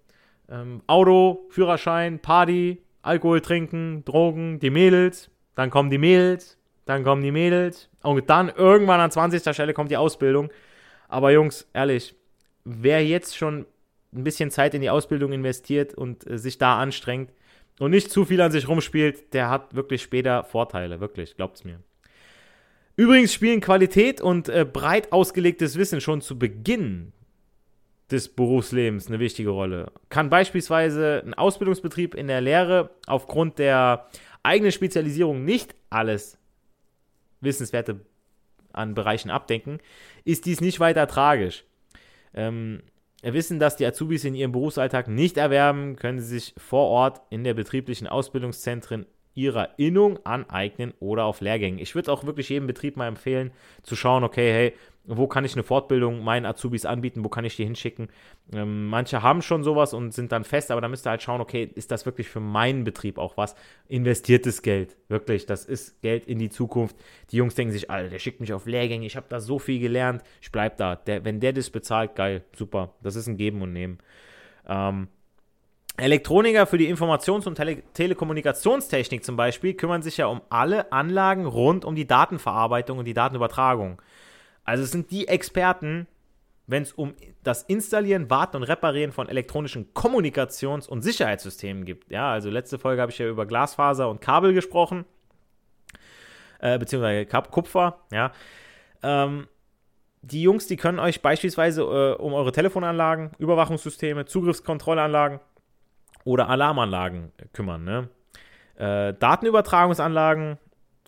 ähm, 0.49 0.81
Auto, 0.87 1.45
Führerschein, 1.49 2.19
Party, 2.19 2.81
Alkohol 3.01 3.41
trinken, 3.41 4.03
Drogen, 4.05 4.59
die 4.59 4.69
Mädels, 4.69 5.29
dann 5.55 5.69
kommen 5.69 5.89
die 5.89 5.97
Mädels, 5.97 6.56
dann 6.87 7.03
kommen 7.03 7.21
die 7.21 7.31
Mädels 7.31 7.89
und 8.01 8.29
dann 8.29 8.49
irgendwann 8.49 8.99
an 8.99 9.11
20. 9.11 9.53
Stelle 9.53 9.73
kommt 9.73 9.91
die 9.91 9.97
Ausbildung. 9.97 10.49
Aber 11.07 11.31
Jungs, 11.31 11.67
ehrlich, 11.73 12.15
wer 12.63 13.05
jetzt 13.05 13.37
schon 13.37 13.65
ein 14.13 14.23
bisschen 14.23 14.51
Zeit 14.51 14.73
in 14.73 14.81
die 14.81 14.89
Ausbildung 14.89 15.31
investiert 15.33 15.93
und 15.93 16.29
äh, 16.29 16.37
sich 16.37 16.57
da 16.57 16.79
anstrengt 16.79 17.31
und 17.79 17.91
nicht 17.91 18.11
zu 18.11 18.25
viel 18.25 18.41
an 18.41 18.51
sich 18.51 18.67
rumspielt, 18.67 19.33
der 19.33 19.49
hat 19.49 19.75
wirklich 19.75 20.01
später 20.01 20.43
Vorteile, 20.43 20.99
wirklich, 20.99 21.35
glaubt's 21.35 21.63
mir. 21.63 21.79
Übrigens 22.95 23.33
spielen 23.33 23.61
Qualität 23.61 24.21
und 24.21 24.49
äh, 24.49 24.65
breit 24.65 25.11
ausgelegtes 25.11 25.77
Wissen 25.77 26.01
schon 26.01 26.21
zu 26.21 26.39
Beginn 26.39 27.13
des 28.09 28.29
Berufslebens 28.29 29.07
eine 29.07 29.19
wichtige 29.19 29.49
Rolle. 29.49 29.91
Kann 30.09 30.29
beispielsweise 30.29 31.21
ein 31.25 31.33
Ausbildungsbetrieb 31.33 32.15
in 32.15 32.27
der 32.27 32.41
Lehre 32.41 32.89
aufgrund 33.05 33.59
der 33.59 34.07
eigenen 34.43 34.71
Spezialisierung 34.71 35.43
nicht 35.43 35.75
alles 35.89 36.37
Wissenswerte 37.41 38.01
an 38.73 38.93
Bereichen 38.93 39.29
abdenken, 39.29 39.79
ist 40.23 40.45
dies 40.45 40.61
nicht 40.61 40.79
weiter 40.79 41.07
tragisch. 41.07 41.63
Ähm, 42.33 42.83
wissen, 43.23 43.59
dass 43.59 43.75
die 43.75 43.85
Azubis 43.85 44.23
in 44.23 44.35
ihrem 44.35 44.51
Berufsalltag 44.51 45.07
nicht 45.07 45.37
erwerben, 45.37 45.95
können 45.95 46.19
sie 46.19 46.39
sich 46.39 46.53
vor 46.57 46.87
Ort 46.87 47.21
in 47.29 47.43
der 47.43 47.53
betrieblichen 47.53 48.07
Ausbildungszentren 48.07 49.05
ihrer 49.33 49.77
Innung 49.77 50.19
aneignen 50.25 50.93
oder 50.99 51.25
auf 51.25 51.41
Lehrgängen. 51.41 51.79
Ich 51.79 51.93
würde 51.93 52.11
auch 52.11 52.25
wirklich 52.25 52.49
jedem 52.49 52.65
Betrieb 52.65 52.97
mal 52.97 53.07
empfehlen, 53.07 53.51
zu 53.83 53.95
schauen, 53.95 54.23
okay, 54.23 54.51
hey, 54.51 54.73
wo 55.07 55.27
kann 55.27 55.45
ich 55.45 55.53
eine 55.53 55.63
Fortbildung 55.63 56.23
meinen 56.23 56.45
Azubis 56.45 56.85
anbieten, 56.85 57.23
wo 57.23 57.29
kann 57.29 57.45
ich 57.45 57.55
die 57.55 57.63
hinschicken. 57.63 58.09
Ähm, 58.53 58.87
manche 58.87 59.23
haben 59.23 59.41
schon 59.41 59.63
sowas 59.63 59.93
und 59.93 60.13
sind 60.13 60.31
dann 60.31 60.43
fest, 60.43 60.69
aber 60.69 60.81
da 60.81 60.89
müsst 60.89 61.07
ihr 61.07 61.11
halt 61.11 61.21
schauen, 61.21 61.41
okay, 61.41 61.69
ist 61.75 61.91
das 61.91 62.05
wirklich 62.05 62.27
für 62.29 62.41
meinen 62.41 62.83
Betrieb 62.83 63.17
auch 63.17 63.37
was? 63.37 63.55
Investiertes 63.87 64.61
Geld, 64.61 64.97
wirklich, 65.07 65.45
das 65.45 65.65
ist 65.65 66.01
Geld 66.01 66.27
in 66.27 66.39
die 66.39 66.49
Zukunft. 66.49 66.97
Die 67.31 67.37
Jungs 67.37 67.55
denken 67.55 67.71
sich, 67.71 67.89
Alter, 67.89 68.09
der 68.09 68.19
schickt 68.19 68.41
mich 68.41 68.53
auf 68.53 68.65
Lehrgänge, 68.65 69.05
ich 69.05 69.15
habe 69.15 69.27
da 69.29 69.39
so 69.39 69.59
viel 69.59 69.79
gelernt, 69.79 70.23
ich 70.41 70.51
bleib 70.51 70.77
da. 70.77 70.95
Der, 70.95 71.23
wenn 71.23 71.39
der 71.39 71.53
das 71.53 71.69
bezahlt, 71.69 72.15
geil, 72.15 72.43
super, 72.55 72.93
das 73.01 73.15
ist 73.15 73.27
ein 73.27 73.37
Geben 73.37 73.61
und 73.61 73.73
Nehmen. 73.73 73.99
Ähm, 74.67 75.07
Elektroniker 75.99 76.67
für 76.67 76.77
die 76.77 76.93
Informations- 76.93 77.47
und 77.47 77.55
Tele 77.55 77.81
Telekommunikationstechnik 77.93 79.23
zum 79.23 79.35
Beispiel 79.35 79.73
kümmern 79.73 80.03
sich 80.03 80.17
ja 80.17 80.27
um 80.27 80.41
alle 80.49 80.91
Anlagen 80.91 81.47
rund 81.47 81.85
um 81.85 81.95
die 81.95 82.05
Datenverarbeitung 82.05 82.99
und 82.99 83.05
die 83.05 83.15
Datenübertragung. 83.15 83.99
Also 84.67 84.83
es 84.83 84.91
sind 84.91 85.11
die 85.11 85.29
Experten, 85.29 86.07
wenn 86.67 86.83
es 86.83 86.91
um 86.91 87.15
das 87.43 87.63
Installieren, 87.63 88.29
Warten 88.29 88.57
und 88.57 88.63
Reparieren 88.63 89.13
von 89.13 89.29
elektronischen 89.29 89.93
Kommunikations- 89.93 90.89
und 90.89 91.03
Sicherheitssystemen 91.03 91.85
gibt. 91.85 92.11
Ja, 92.11 92.31
also 92.31 92.49
letzte 92.49 92.77
Folge 92.77 93.01
habe 93.01 93.11
ich 93.11 93.17
ja 93.17 93.29
über 93.29 93.45
Glasfaser 93.45 94.09
und 94.09 94.19
Kabel 94.19 94.53
gesprochen, 94.53 95.05
äh, 96.59 96.77
beziehungsweise 96.77 97.25
Kupfer, 97.49 98.01
ja. 98.11 98.33
Ähm, 99.01 99.47
die 100.21 100.41
Jungs, 100.41 100.67
die 100.67 100.75
können 100.75 100.99
euch 100.99 101.21
beispielsweise 101.21 101.83
äh, 101.83 102.21
um 102.21 102.33
eure 102.33 102.51
Telefonanlagen, 102.51 103.31
Überwachungssysteme, 103.37 104.25
Zugriffskontrollanlagen 104.25 105.39
oder 106.25 106.49
Alarmanlagen 106.49 107.31
kümmern. 107.53 107.85
Ne? 107.85 108.09
Äh, 108.75 109.13
Datenübertragungsanlagen 109.13 110.57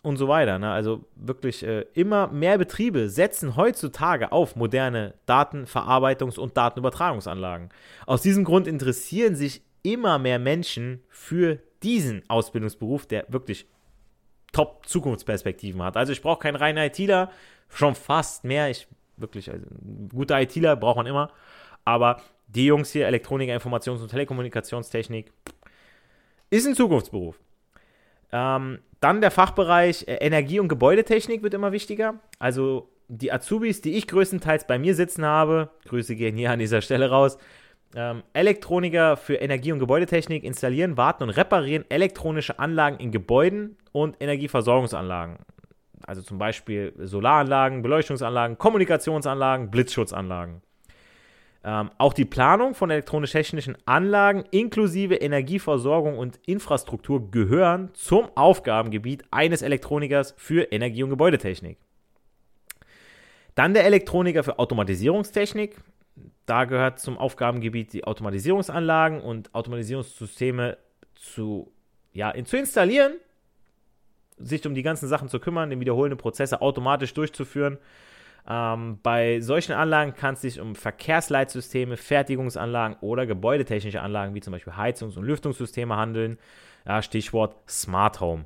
und 0.01 0.17
so 0.17 0.27
weiter. 0.27 0.59
Ne? 0.59 0.71
Also 0.71 1.05
wirklich 1.15 1.63
äh, 1.63 1.85
immer 1.93 2.27
mehr 2.27 2.57
Betriebe 2.57 3.09
setzen 3.09 3.55
heutzutage 3.55 4.31
auf 4.31 4.55
moderne 4.55 5.13
Datenverarbeitungs- 5.27 6.39
und 6.39 6.55
Datenübertragungsanlagen. 6.55 7.69
Aus 8.05 8.21
diesem 8.21 8.43
Grund 8.43 8.67
interessieren 8.67 9.35
sich 9.35 9.61
immer 9.83 10.19
mehr 10.19 10.39
Menschen 10.39 11.01
für 11.09 11.59
diesen 11.83 12.23
Ausbildungsberuf, 12.29 13.05
der 13.05 13.25
wirklich 13.29 13.67
top 14.51 14.85
Zukunftsperspektiven 14.85 15.81
hat. 15.83 15.97
Also 15.97 16.11
ich 16.11 16.21
brauche 16.21 16.39
keinen 16.39 16.55
reinen 16.55 16.83
ITler, 16.83 17.31
schon 17.69 17.95
fast 17.95 18.43
mehr. 18.43 18.69
Ich 18.69 18.87
wirklich, 19.17 19.51
also, 19.51 19.65
gute 20.13 20.33
ITler 20.33 20.75
braucht 20.75 20.97
man 20.97 21.05
immer. 21.05 21.31
Aber 21.85 22.21
die 22.47 22.65
Jungs 22.65 22.91
hier, 22.91 23.07
Elektronik, 23.07 23.49
Informations- 23.49 24.01
und 24.01 24.09
Telekommunikationstechnik, 24.09 25.31
ist 26.49 26.67
ein 26.67 26.75
Zukunftsberuf. 26.75 27.39
Ähm, 28.31 28.79
dann 29.01 29.21
der 29.21 29.31
Fachbereich 29.31 30.05
äh, 30.07 30.15
Energie- 30.15 30.59
und 30.59 30.67
Gebäudetechnik 30.67 31.43
wird 31.43 31.53
immer 31.53 31.71
wichtiger. 31.71 32.15
Also 32.37 32.89
die 33.07 33.31
Azubis, 33.31 33.81
die 33.81 33.97
ich 33.97 34.07
größtenteils 34.07 34.67
bei 34.67 34.77
mir 34.77 34.95
sitzen 34.95 35.25
habe, 35.25 35.69
Grüße 35.87 36.15
gehen 36.15 36.37
hier 36.37 36.51
an 36.51 36.59
dieser 36.59 36.81
Stelle 36.81 37.09
raus, 37.09 37.37
ähm, 37.95 38.21
Elektroniker 38.33 39.17
für 39.17 39.35
Energie- 39.35 39.71
und 39.71 39.79
Gebäudetechnik 39.79 40.43
installieren, 40.43 40.95
warten 40.95 41.23
und 41.23 41.31
reparieren 41.31 41.85
elektronische 41.89 42.59
Anlagen 42.59 42.99
in 42.99 43.11
Gebäuden 43.11 43.77
und 43.91 44.15
Energieversorgungsanlagen. 44.19 45.37
Also 46.05 46.21
zum 46.21 46.37
Beispiel 46.37 46.93
Solaranlagen, 46.97 47.81
Beleuchtungsanlagen, 47.81 48.57
Kommunikationsanlagen, 48.57 49.71
Blitzschutzanlagen. 49.71 50.61
Ähm, 51.61 51.91
auch 51.97 52.13
die 52.13 52.25
Planung 52.25 52.73
von 52.73 52.89
elektronisch-technischen 52.89 53.77
Anlagen 53.85 54.45
inklusive 54.51 55.15
Energieversorgung 55.15 56.17
und 56.17 56.39
Infrastruktur 56.45 57.31
gehören 57.31 57.89
zum 57.93 58.29
Aufgabengebiet 58.35 59.25
eines 59.29 59.61
Elektronikers 59.61 60.33
für 60.37 60.71
Energie- 60.71 61.03
und 61.03 61.09
Gebäudetechnik. 61.09 61.77
Dann 63.55 63.73
der 63.73 63.83
Elektroniker 63.83 64.43
für 64.43 64.57
Automatisierungstechnik. 64.57 65.75
Da 66.45 66.63
gehört 66.63 66.99
zum 66.99 67.17
Aufgabengebiet 67.17 67.91
die 67.91 68.05
Automatisierungsanlagen 68.05 69.19
und 69.19 69.53
Automatisierungssysteme 69.53 70.77
zu, 71.15 71.73
ja, 72.13 72.33
zu 72.45 72.55
installieren, 72.55 73.13
sich 74.37 74.65
um 74.65 74.75
die 74.75 74.81
ganzen 74.81 75.09
Sachen 75.09 75.27
zu 75.27 75.41
kümmern, 75.41 75.69
den 75.69 75.81
wiederholenden 75.81 76.17
Prozesse 76.17 76.61
automatisch 76.61 77.13
durchzuführen 77.13 77.79
ähm, 78.47 78.99
bei 79.03 79.39
solchen 79.41 79.73
Anlagen 79.73 80.13
kann 80.15 80.35
es 80.35 80.41
sich 80.41 80.59
um 80.59 80.75
Verkehrsleitsysteme, 80.75 81.97
Fertigungsanlagen 81.97 82.97
oder 83.01 83.25
gebäudetechnische 83.25 84.01
Anlagen 84.01 84.35
wie 84.35 84.41
zum 84.41 84.51
Beispiel 84.51 84.73
Heizungs- 84.73 85.17
und 85.17 85.25
Lüftungssysteme 85.25 85.95
handeln. 85.95 86.37
Ja, 86.85 87.01
Stichwort 87.01 87.55
Smart 87.67 88.19
Home. 88.21 88.45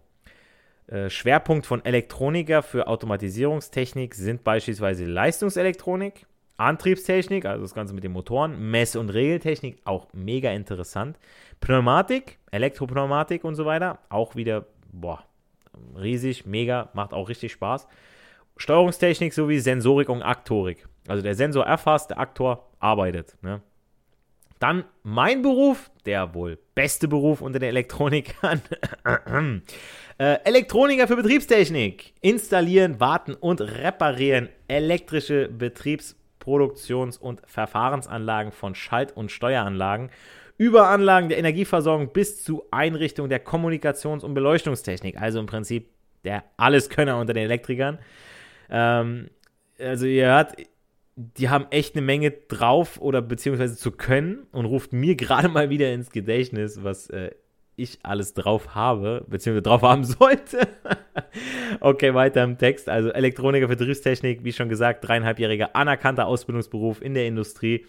Äh, 0.87 1.09
Schwerpunkt 1.09 1.65
von 1.65 1.83
Elektroniker 1.85 2.61
für 2.61 2.87
Automatisierungstechnik 2.87 4.15
sind 4.15 4.43
beispielsweise 4.43 5.05
Leistungselektronik, 5.05 6.25
Antriebstechnik, 6.57 7.45
also 7.45 7.63
das 7.63 7.73
Ganze 7.73 7.93
mit 7.93 8.03
den 8.03 8.11
Motoren, 8.11 8.69
Mess- 8.69 8.95
und 8.95 9.09
Regeltechnik, 9.09 9.77
auch 9.85 10.07
mega 10.13 10.51
interessant. 10.51 11.17
Pneumatik, 11.61 12.37
Elektropneumatik 12.51 13.43
und 13.43 13.55
so 13.55 13.65
weiter, 13.65 13.99
auch 14.09 14.35
wieder, 14.35 14.65
boah, 14.91 15.23
riesig, 15.97 16.45
mega, 16.45 16.89
macht 16.93 17.13
auch 17.13 17.29
richtig 17.29 17.53
Spaß. 17.53 17.87
Steuerungstechnik 18.57 19.33
sowie 19.33 19.59
Sensorik 19.59 20.09
und 20.09 20.21
Aktorik. 20.21 20.87
Also 21.07 21.21
der 21.21 21.35
Sensor 21.35 21.65
erfasst, 21.65 22.11
der 22.11 22.19
Aktor 22.19 22.69
arbeitet. 22.79 23.35
Ne? 23.41 23.61
Dann 24.59 24.85
mein 25.03 25.41
Beruf, 25.41 25.91
der 26.05 26.33
wohl 26.33 26.57
beste 26.73 27.09
Beruf 27.09 27.41
unter 27.41 27.59
den 27.59 27.69
Elektronikern. 27.69 28.61
äh, 30.17 30.37
Elektroniker 30.45 31.07
für 31.07 31.17
Betriebstechnik. 31.17 32.13
Installieren, 32.21 32.99
warten 32.99 33.33
und 33.33 33.59
reparieren 33.59 34.47
elektrische 34.69 35.49
Betriebsproduktions- 35.49 37.19
und 37.19 37.41
Verfahrensanlagen 37.45 38.53
von 38.53 38.75
Schalt- 38.75 39.17
und 39.17 39.31
Steueranlagen 39.31 40.09
über 40.57 40.87
Anlagen 40.87 41.29
der 41.29 41.39
Energieversorgung 41.39 42.13
bis 42.13 42.43
zu 42.43 42.63
Einrichtung 42.71 43.27
der 43.27 43.43
Kommunikations- 43.43 44.23
und 44.23 44.33
Beleuchtungstechnik. 44.33 45.19
Also 45.19 45.39
im 45.39 45.45
Prinzip 45.45 45.89
der 46.23 46.45
Alleskönner 46.55 47.19
unter 47.19 47.33
den 47.33 47.43
Elektrikern. 47.43 47.99
Ähm, 48.73 49.29
also 49.79 50.05
ihr 50.05 50.25
hört, 50.25 50.55
die 51.15 51.49
haben 51.49 51.67
echt 51.69 51.95
eine 51.95 52.05
Menge 52.05 52.31
drauf 52.31 52.99
oder 52.99 53.21
beziehungsweise 53.21 53.77
zu 53.77 53.91
können 53.91 54.47
und 54.51 54.65
ruft 54.65 54.91
mir 54.91 55.15
gerade 55.15 55.47
mal 55.47 55.69
wieder 55.69 55.93
ins 55.93 56.09
Gedächtnis, 56.09 56.83
was 56.83 57.09
äh, 57.09 57.31
ich 57.75 57.99
alles 58.03 58.33
drauf 58.33 58.75
habe, 58.75 59.25
beziehungsweise 59.27 59.63
drauf 59.63 59.81
haben 59.83 60.03
sollte. 60.03 60.67
okay, 61.79 62.13
weiter 62.13 62.43
im 62.43 62.57
Text. 62.57 62.89
Also 62.89 63.09
Elektroniker, 63.09 63.67
Vertriebstechnik, 63.67 64.43
wie 64.43 64.53
schon 64.53 64.69
gesagt, 64.69 65.07
dreieinhalbjähriger 65.07 65.75
anerkannter 65.75 66.27
Ausbildungsberuf 66.27 67.01
in 67.01 67.13
der 67.13 67.27
Industrie 67.27 67.85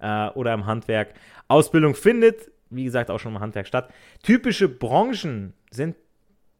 äh, 0.00 0.28
oder 0.30 0.54
im 0.54 0.66
Handwerk. 0.66 1.14
Ausbildung 1.48 1.94
findet, 1.94 2.50
wie 2.70 2.84
gesagt, 2.84 3.10
auch 3.10 3.18
schon 3.18 3.34
im 3.34 3.40
Handwerk 3.40 3.66
statt. 3.66 3.92
Typische 4.22 4.68
Branchen 4.68 5.54
sind 5.70 5.96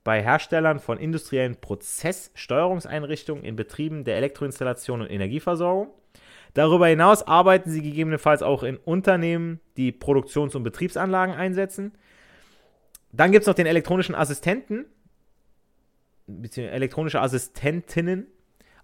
bei 0.04 0.22
Herstellern 0.22 0.80
von 0.80 0.98
industriellen 0.98 1.56
Prozesssteuerungseinrichtungen 1.56 3.44
in 3.44 3.56
Betrieben 3.56 4.04
der 4.04 4.16
Elektroinstallation 4.16 5.02
und 5.02 5.10
Energieversorgung. 5.10 5.90
Darüber 6.54 6.86
hinaus 6.86 7.26
arbeiten 7.26 7.70
sie 7.70 7.82
gegebenenfalls 7.82 8.42
auch 8.42 8.62
in 8.62 8.76
Unternehmen, 8.76 9.60
die 9.76 9.92
Produktions- 9.92 10.54
und 10.54 10.62
Betriebsanlagen 10.62 11.34
einsetzen. 11.34 11.92
Dann 13.12 13.32
gibt 13.32 13.42
es 13.42 13.46
noch 13.46 13.54
den 13.54 13.66
elektronischen 13.66 14.14
Assistenten, 14.14 14.86
beziehungsweise 16.26 16.74
elektronische 16.74 17.20
Assistentinnen, 17.20 18.26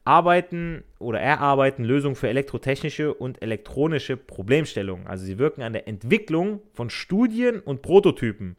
arbeiten 0.04 0.84
oder 1.00 1.20
erarbeiten 1.20 1.82
Lösungen 1.84 2.14
für 2.14 2.28
elektrotechnische 2.28 3.12
und 3.12 3.42
elektronische 3.42 4.16
Problemstellungen. 4.16 5.06
Also 5.08 5.24
sie 5.24 5.38
wirken 5.38 5.62
an 5.62 5.72
der 5.72 5.88
Entwicklung 5.88 6.60
von 6.74 6.90
Studien 6.90 7.58
und 7.58 7.82
Prototypen 7.82 8.56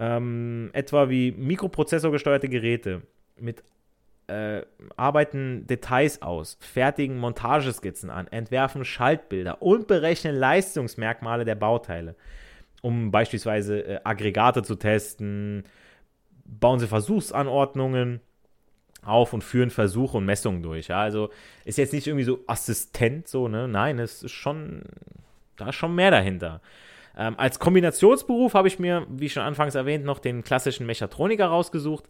Ähm, 0.00 0.70
etwa 0.72 1.10
wie 1.10 1.30
mikroprozessorgesteuerte 1.32 2.48
Geräte 2.48 3.02
mit 3.36 3.62
äh, 4.28 4.62
arbeiten 4.96 5.66
Details 5.66 6.22
aus, 6.22 6.56
fertigen 6.60 7.18
Montageskizzen 7.18 8.08
an, 8.08 8.26
entwerfen 8.28 8.84
Schaltbilder 8.84 9.60
und 9.60 9.88
berechnen 9.88 10.36
Leistungsmerkmale 10.36 11.44
der 11.44 11.56
Bauteile, 11.56 12.14
um 12.80 13.10
beispielsweise 13.10 13.80
äh, 13.84 14.00
Aggregate 14.04 14.62
zu 14.62 14.76
testen, 14.76 15.64
bauen 16.44 16.80
sie 16.80 16.86
Versuchsanordnungen 16.86 18.20
auf 19.02 19.32
und 19.32 19.44
führen 19.44 19.70
Versuche 19.70 20.16
und 20.16 20.24
Messungen 20.24 20.62
durch. 20.62 20.88
Ja? 20.88 21.00
Also 21.00 21.30
ist 21.64 21.78
jetzt 21.78 21.92
nicht 21.92 22.06
irgendwie 22.06 22.24
so 22.24 22.40
Assistent, 22.46 23.28
so, 23.28 23.48
ne? 23.48 23.68
Nein, 23.68 23.98
es 23.98 24.22
ist 24.22 24.32
schon, 24.32 24.82
da 25.56 25.68
ist 25.68 25.76
schon 25.76 25.94
mehr 25.94 26.10
dahinter. 26.10 26.60
Ähm, 27.20 27.34
als 27.36 27.58
Kombinationsberuf 27.58 28.54
habe 28.54 28.66
ich 28.66 28.78
mir, 28.78 29.06
wie 29.10 29.28
schon 29.28 29.42
anfangs 29.42 29.74
erwähnt, 29.74 30.06
noch 30.06 30.20
den 30.20 30.42
klassischen 30.42 30.86
Mechatroniker 30.86 31.46
rausgesucht. 31.46 32.08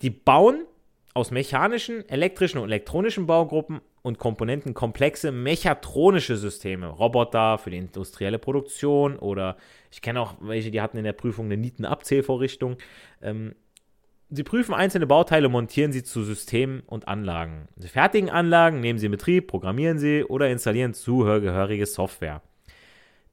Die 0.00 0.08
bauen 0.08 0.64
aus 1.12 1.30
mechanischen, 1.30 2.08
elektrischen 2.08 2.58
und 2.58 2.70
elektronischen 2.70 3.26
Baugruppen 3.26 3.82
und 4.00 4.18
Komponenten 4.18 4.72
komplexe 4.72 5.30
mechatronische 5.30 6.38
Systeme. 6.38 6.86
Roboter 6.86 7.58
für 7.58 7.68
die 7.68 7.76
industrielle 7.76 8.38
Produktion 8.38 9.18
oder 9.18 9.58
ich 9.92 10.00
kenne 10.00 10.22
auch 10.22 10.36
welche, 10.40 10.70
die 10.70 10.80
hatten 10.80 10.96
in 10.96 11.04
der 11.04 11.12
Prüfung 11.12 11.44
eine 11.44 11.58
Nietenabzählvorrichtung. 11.58 12.78
Ähm, 13.20 13.54
sie 14.30 14.42
prüfen 14.42 14.74
einzelne 14.74 15.06
Bauteile, 15.06 15.50
montieren 15.50 15.92
sie 15.92 16.02
zu 16.02 16.24
Systemen 16.24 16.82
und 16.86 17.08
Anlagen. 17.08 17.68
Die 17.76 17.88
fertigen 17.88 18.30
Anlagen 18.30 18.80
nehmen 18.80 18.98
sie 18.98 19.06
in 19.06 19.12
Betrieb, 19.12 19.48
programmieren 19.48 19.98
sie 19.98 20.24
oder 20.24 20.48
installieren 20.48 20.94
zugehörige 20.94 21.84
Software. 21.84 22.40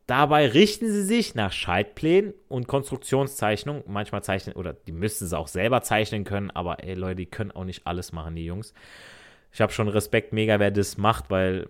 Dabei 0.07 0.47
richten 0.47 0.91
sie 0.91 1.03
sich 1.03 1.35
nach 1.35 1.51
Schaltplänen 1.51 2.33
und 2.49 2.67
Konstruktionszeichnungen. 2.67 3.83
Manchmal 3.87 4.23
zeichnen, 4.23 4.55
oder 4.55 4.73
die 4.73 4.91
müssen 4.91 5.27
sie 5.27 5.37
auch 5.37 5.47
selber 5.47 5.81
zeichnen 5.83 6.23
können, 6.23 6.51
aber 6.51 6.83
ey 6.83 6.95
Leute, 6.95 7.17
die 7.17 7.25
können 7.27 7.51
auch 7.51 7.63
nicht 7.63 7.87
alles 7.87 8.11
machen, 8.11 8.35
die 8.35 8.45
Jungs. 8.45 8.73
Ich 9.53 9.61
habe 9.61 9.71
schon 9.71 9.87
Respekt 9.87 10.33
mega, 10.33 10.59
wer 10.59 10.71
das 10.71 10.97
macht, 10.97 11.29
weil 11.29 11.67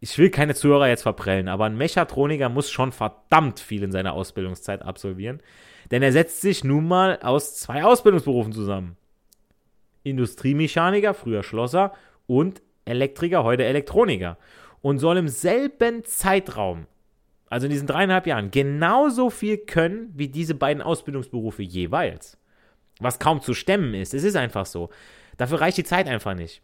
ich 0.00 0.18
will 0.18 0.30
keine 0.30 0.54
Zuhörer 0.54 0.88
jetzt 0.88 1.02
verprellen, 1.02 1.48
aber 1.48 1.64
ein 1.64 1.78
Mechatroniker 1.78 2.50
muss 2.50 2.70
schon 2.70 2.92
verdammt 2.92 3.58
viel 3.58 3.82
in 3.82 3.90
seiner 3.90 4.12
Ausbildungszeit 4.12 4.82
absolvieren. 4.82 5.40
Denn 5.90 6.02
er 6.02 6.12
setzt 6.12 6.40
sich 6.40 6.62
nun 6.62 6.86
mal 6.86 7.18
aus 7.22 7.56
zwei 7.56 7.84
Ausbildungsberufen 7.84 8.52
zusammen. 8.52 8.96
Industriemechaniker, 10.02 11.14
früher 11.14 11.42
Schlosser, 11.42 11.94
und 12.26 12.62
Elektriker, 12.84 13.44
heute 13.44 13.64
Elektroniker 13.64 14.36
und 14.84 14.98
soll 14.98 15.16
im 15.16 15.28
selben 15.28 16.04
Zeitraum, 16.04 16.86
also 17.48 17.64
in 17.64 17.72
diesen 17.72 17.86
dreieinhalb 17.86 18.26
Jahren, 18.26 18.50
genauso 18.50 19.30
viel 19.30 19.56
können 19.56 20.12
wie 20.14 20.28
diese 20.28 20.54
beiden 20.54 20.82
Ausbildungsberufe 20.82 21.62
jeweils. 21.62 22.36
Was 23.00 23.18
kaum 23.18 23.40
zu 23.40 23.54
stemmen 23.54 23.94
ist. 23.94 24.12
Es 24.12 24.24
ist 24.24 24.36
einfach 24.36 24.66
so. 24.66 24.90
Dafür 25.38 25.62
reicht 25.62 25.78
die 25.78 25.84
Zeit 25.84 26.06
einfach 26.06 26.34
nicht. 26.34 26.60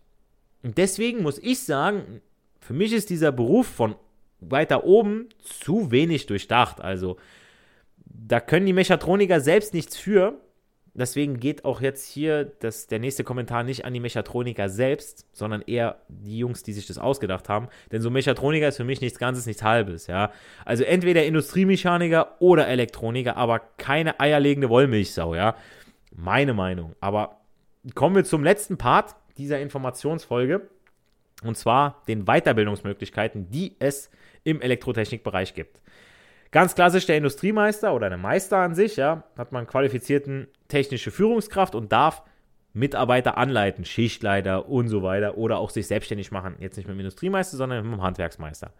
Und 0.62 0.76
deswegen 0.76 1.22
muss 1.22 1.38
ich 1.38 1.60
sagen, 1.60 2.20
für 2.60 2.74
mich 2.74 2.92
ist 2.92 3.08
dieser 3.08 3.32
Beruf 3.32 3.66
von 3.66 3.94
weiter 4.40 4.84
oben 4.84 5.30
zu 5.42 5.90
wenig 5.90 6.26
durchdacht. 6.26 6.82
Also, 6.82 7.16
da 8.04 8.38
können 8.38 8.66
die 8.66 8.74
Mechatroniker 8.74 9.40
selbst 9.40 9.72
nichts 9.72 9.96
für. 9.96 10.38
Deswegen 10.92 11.38
geht 11.38 11.64
auch 11.64 11.80
jetzt 11.80 12.06
hier 12.06 12.44
das, 12.44 12.88
der 12.88 12.98
nächste 12.98 13.22
Kommentar 13.22 13.62
nicht 13.62 13.84
an 13.84 13.94
die 13.94 14.00
Mechatroniker 14.00 14.68
selbst, 14.68 15.26
sondern 15.32 15.62
eher 15.62 16.00
die 16.08 16.38
Jungs, 16.38 16.62
die 16.62 16.72
sich 16.72 16.86
das 16.86 16.98
ausgedacht 16.98 17.48
haben. 17.48 17.68
Denn 17.92 18.02
so 18.02 18.10
Mechatroniker 18.10 18.68
ist 18.68 18.76
für 18.76 18.84
mich 18.84 19.00
nichts 19.00 19.18
Ganzes, 19.18 19.46
nichts 19.46 19.62
Halbes, 19.62 20.08
ja. 20.08 20.32
Also 20.64 20.82
entweder 20.84 21.24
Industriemechaniker 21.24 22.36
oder 22.40 22.66
Elektroniker, 22.66 23.36
aber 23.36 23.60
keine 23.60 24.18
eierlegende 24.18 24.68
Wollmilchsau, 24.68 25.34
ja. 25.34 25.54
Meine 26.12 26.54
Meinung. 26.54 26.96
Aber 27.00 27.40
kommen 27.94 28.16
wir 28.16 28.24
zum 28.24 28.42
letzten 28.42 28.76
Part 28.76 29.14
dieser 29.38 29.60
Informationsfolge. 29.60 30.68
Und 31.42 31.56
zwar 31.56 32.02
den 32.06 32.24
Weiterbildungsmöglichkeiten, 32.24 33.50
die 33.50 33.76
es 33.78 34.10
im 34.44 34.60
Elektrotechnikbereich 34.60 35.54
gibt. 35.54 35.80
Ganz 36.52 36.74
klassisch 36.74 37.06
der 37.06 37.16
Industriemeister 37.16 37.94
oder 37.94 38.08
der 38.08 38.18
Meister 38.18 38.58
an 38.58 38.74
sich, 38.74 38.96
ja, 38.96 39.22
hat 39.36 39.52
man 39.52 39.66
qualifizierten 39.66 40.48
technische 40.66 41.12
Führungskraft 41.12 41.74
und 41.76 41.92
darf 41.92 42.22
Mitarbeiter 42.72 43.38
anleiten, 43.38 43.84
Schichtleiter 43.84 44.68
und 44.68 44.88
so 44.88 45.02
weiter 45.02 45.36
oder 45.38 45.58
auch 45.58 45.70
sich 45.70 45.86
selbstständig 45.86 46.30
machen. 46.30 46.56
Jetzt 46.58 46.76
nicht 46.76 46.86
mit 46.86 46.96
dem 46.96 47.00
Industriemeister, 47.00 47.56
sondern 47.56 47.84
mit 47.84 47.92
dem 47.92 48.02
Handwerksmeister. 48.02 48.72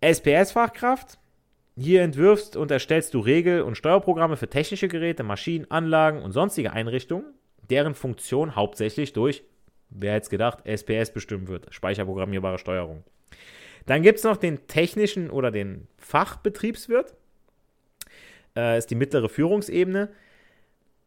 SPS-Fachkraft. 0.00 1.18
Hier 1.76 2.02
entwirfst 2.02 2.56
und 2.56 2.70
erstellst 2.70 3.14
du 3.14 3.20
Regel- 3.20 3.62
und 3.62 3.76
Steuerprogramme 3.76 4.36
für 4.36 4.48
technische 4.48 4.88
Geräte, 4.88 5.22
Maschinen, 5.22 5.70
Anlagen 5.70 6.20
und 6.20 6.32
sonstige 6.32 6.72
Einrichtungen, 6.72 7.24
deren 7.70 7.94
Funktion 7.94 8.56
hauptsächlich 8.56 9.14
durch, 9.14 9.42
wer 9.88 10.14
hätte 10.14 10.24
es 10.24 10.30
gedacht, 10.30 10.66
SPS 10.66 11.12
bestimmt 11.12 11.48
wird, 11.48 11.72
speicherprogrammierbare 11.72 12.58
Steuerung. 12.58 13.04
Dann 13.86 14.02
gibt 14.02 14.18
es 14.18 14.24
noch 14.24 14.36
den 14.36 14.66
technischen 14.66 15.30
oder 15.30 15.50
den 15.50 15.88
Fachbetriebswirt. 15.98 17.14
Äh, 18.56 18.78
ist 18.78 18.90
die 18.90 18.94
mittlere 18.94 19.28
Führungsebene. 19.28 20.10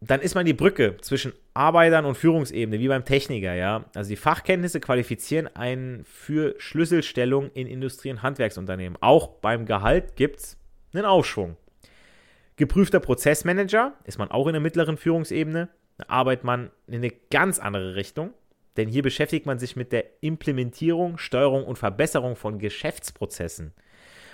Dann 0.02 0.22
ist 0.22 0.36
man 0.36 0.46
die 0.46 0.54
Brücke 0.54 0.98
zwischen 1.02 1.34
Arbeitern 1.54 2.06
und 2.06 2.16
Führungsebene, 2.16 2.80
wie 2.80 2.88
beim 2.88 3.06
Techniker, 3.06 3.54
ja. 3.54 3.86
Also 3.96 4.10
die 4.10 4.18
Fachkenntnisse 4.18 4.80
qualifizieren 4.80 5.48
einen 5.56 6.04
für 6.06 6.56
Schlüsselstellung 6.58 7.50
in 7.54 7.68
Industrie- 7.68 8.12
und 8.12 8.22
Handwerksunternehmen. 8.22 8.98
Auch 9.02 9.28
beim 9.28 9.66
Gehalt 9.66 10.16
gibt 10.16 10.40
es 10.40 10.58
einen 10.94 11.06
Aufschwung. 11.06 11.58
Geprüfter 12.58 13.00
Prozessmanager 13.00 13.94
ist 14.06 14.18
man 14.18 14.32
auch 14.32 14.48
in 14.48 14.54
der 14.54 14.62
mittleren 14.62 14.98
Führungsebene. 14.98 15.70
Da 15.98 16.06
arbeitet 16.08 16.44
man 16.44 16.72
in 16.88 16.96
eine 16.96 17.12
ganz 17.32 17.60
andere 17.60 17.96
Richtung. 17.96 18.34
Denn 18.78 18.90
hier 18.90 19.04
beschäftigt 19.04 19.46
man 19.46 19.60
sich 19.60 19.76
mit 19.76 19.92
der 19.92 20.06
Implementierung, 20.22 21.18
Steuerung 21.18 21.64
und 21.66 21.78
Verbesserung 21.78 22.36
von 22.36 22.60
Geschäftsprozessen. 22.60 23.74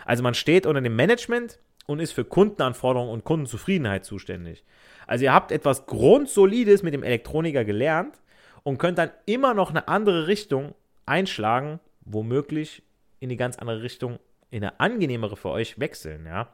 Also 0.06 0.24
man 0.24 0.34
steht 0.34 0.66
unter 0.66 0.82
dem 0.82 0.96
Management 0.96 1.60
und 1.86 2.00
ist 2.00 2.12
für 2.12 2.26
Kundenanforderungen 2.26 3.12
und 3.12 3.24
Kundenzufriedenheit 3.24 4.06
zuständig. 4.06 4.64
Also 5.08 5.26
ihr 5.26 5.34
habt 5.34 5.52
etwas 5.52 5.86
Grundsolides 5.86 6.84
mit 6.84 6.94
dem 6.94 7.04
Elektroniker 7.04 7.66
gelernt 7.66 8.20
und 8.64 8.78
könnt 8.78 8.98
dann 8.98 9.12
immer 9.26 9.54
noch 9.54 9.70
eine 9.70 9.88
andere 9.88 10.28
Richtung 10.28 10.74
einschlagen, 11.06 11.80
womöglich 12.02 12.84
in 13.20 13.30
die 13.30 13.38
ganz 13.38 13.58
andere 13.58 13.84
Richtung, 13.84 14.20
in 14.50 14.64
eine 14.64 14.80
angenehmere 14.80 15.38
für 15.38 15.50
euch 15.50 15.80
wechseln, 15.80 16.26
ja. 16.26 16.54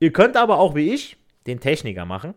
Ihr 0.00 0.12
könnt 0.12 0.36
aber 0.36 0.58
auch 0.58 0.74
wie 0.74 0.92
ich 0.94 1.16
den 1.46 1.60
Techniker 1.60 2.04
machen 2.04 2.34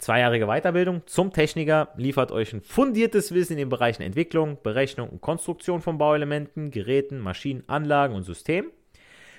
Zweijährige 0.00 0.46
Weiterbildung 0.46 1.02
zum 1.06 1.30
Techniker 1.30 1.88
liefert 1.94 2.32
euch 2.32 2.54
ein 2.54 2.62
fundiertes 2.62 3.34
Wissen 3.34 3.52
in 3.52 3.58
den 3.58 3.68
Bereichen 3.68 4.00
Entwicklung, 4.00 4.56
Berechnung 4.62 5.10
und 5.10 5.20
Konstruktion 5.20 5.82
von 5.82 5.98
Bauelementen, 5.98 6.70
Geräten, 6.70 7.18
Maschinen, 7.18 7.64
Anlagen 7.66 8.14
und 8.14 8.22
Systemen. 8.22 8.70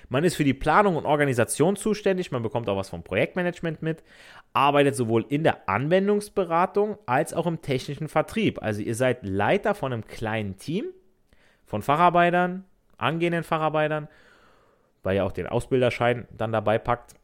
Man 0.08 0.22
ist 0.22 0.36
für 0.36 0.44
die 0.44 0.54
Planung 0.54 0.94
und 0.94 1.04
Organisation 1.04 1.74
zuständig, 1.74 2.30
man 2.30 2.44
bekommt 2.44 2.68
auch 2.68 2.76
was 2.76 2.90
vom 2.90 3.02
Projektmanagement 3.02 3.82
mit, 3.82 4.04
arbeitet 4.52 4.94
sowohl 4.94 5.26
in 5.28 5.42
der 5.42 5.68
Anwendungsberatung 5.68 6.96
als 7.06 7.34
auch 7.34 7.46
im 7.46 7.60
technischen 7.60 8.08
Vertrieb. 8.08 8.62
Also 8.62 8.82
ihr 8.82 8.94
seid 8.94 9.24
Leiter 9.24 9.74
von 9.74 9.92
einem 9.92 10.06
kleinen 10.06 10.58
Team 10.58 10.84
von 11.66 11.82
Facharbeitern, 11.82 12.64
angehenden 12.98 13.42
Facharbeitern, 13.42 14.06
weil 15.02 15.16
ihr 15.16 15.24
auch 15.24 15.32
den 15.32 15.48
Ausbilderschein 15.48 16.28
dann 16.30 16.52
dabei 16.52 16.78
packt 16.78 17.16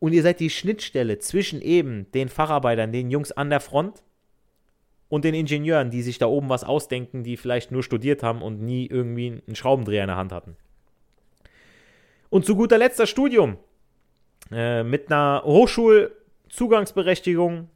und 0.00 0.12
ihr 0.12 0.22
seid 0.22 0.40
die 0.40 0.50
Schnittstelle 0.50 1.18
zwischen 1.18 1.60
eben 1.60 2.10
den 2.12 2.28
Facharbeitern, 2.28 2.92
den 2.92 3.10
Jungs 3.10 3.32
an 3.32 3.50
der 3.50 3.58
Front 3.60 4.04
und 5.08 5.24
den 5.24 5.34
Ingenieuren, 5.34 5.90
die 5.90 6.02
sich 6.02 6.18
da 6.18 6.26
oben 6.26 6.48
was 6.48 6.62
ausdenken, 6.64 7.24
die 7.24 7.36
vielleicht 7.36 7.72
nur 7.72 7.82
studiert 7.82 8.22
haben 8.22 8.42
und 8.42 8.62
nie 8.62 8.86
irgendwie 8.86 9.42
einen 9.46 9.56
Schraubendreher 9.56 10.04
in 10.04 10.08
der 10.08 10.16
Hand 10.16 10.32
hatten. 10.32 10.56
Und 12.30 12.44
zu 12.44 12.56
guter 12.56 12.76
Letzt 12.78 13.00
das 13.00 13.08
Studium. 13.08 13.56
Äh, 14.52 14.84
mit 14.84 15.10
einer 15.10 15.42
Hochschulzugangsberechtigung, 15.44 17.68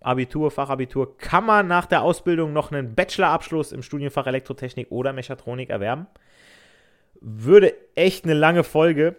Abitur, 0.00 0.50
Fachabitur, 0.50 1.16
kann 1.16 1.46
man 1.46 1.68
nach 1.68 1.86
der 1.86 2.02
Ausbildung 2.02 2.52
noch 2.52 2.72
einen 2.72 2.94
Bachelorabschluss 2.94 3.72
im 3.72 3.82
Studienfach 3.82 4.26
Elektrotechnik 4.26 4.88
oder 4.90 5.12
Mechatronik 5.12 5.70
erwerben. 5.70 6.08
Würde 7.20 7.74
echt 7.94 8.24
eine 8.24 8.34
lange 8.34 8.64
Folge 8.64 9.14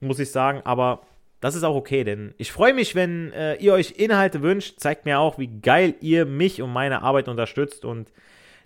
muss 0.00 0.18
ich 0.18 0.30
sagen, 0.30 0.62
aber 0.64 1.02
das 1.40 1.54
ist 1.54 1.62
auch 1.62 1.74
okay, 1.74 2.04
denn 2.04 2.34
ich 2.36 2.52
freue 2.52 2.74
mich, 2.74 2.94
wenn 2.94 3.32
äh, 3.32 3.54
ihr 3.54 3.72
euch 3.72 3.92
Inhalte 3.92 4.42
wünscht. 4.42 4.78
Zeigt 4.78 5.06
mir 5.06 5.18
auch, 5.18 5.38
wie 5.38 5.48
geil 5.48 5.94
ihr 6.00 6.26
mich 6.26 6.60
und 6.60 6.72
meine 6.72 7.02
Arbeit 7.02 7.28
unterstützt 7.28 7.84
und 7.84 8.12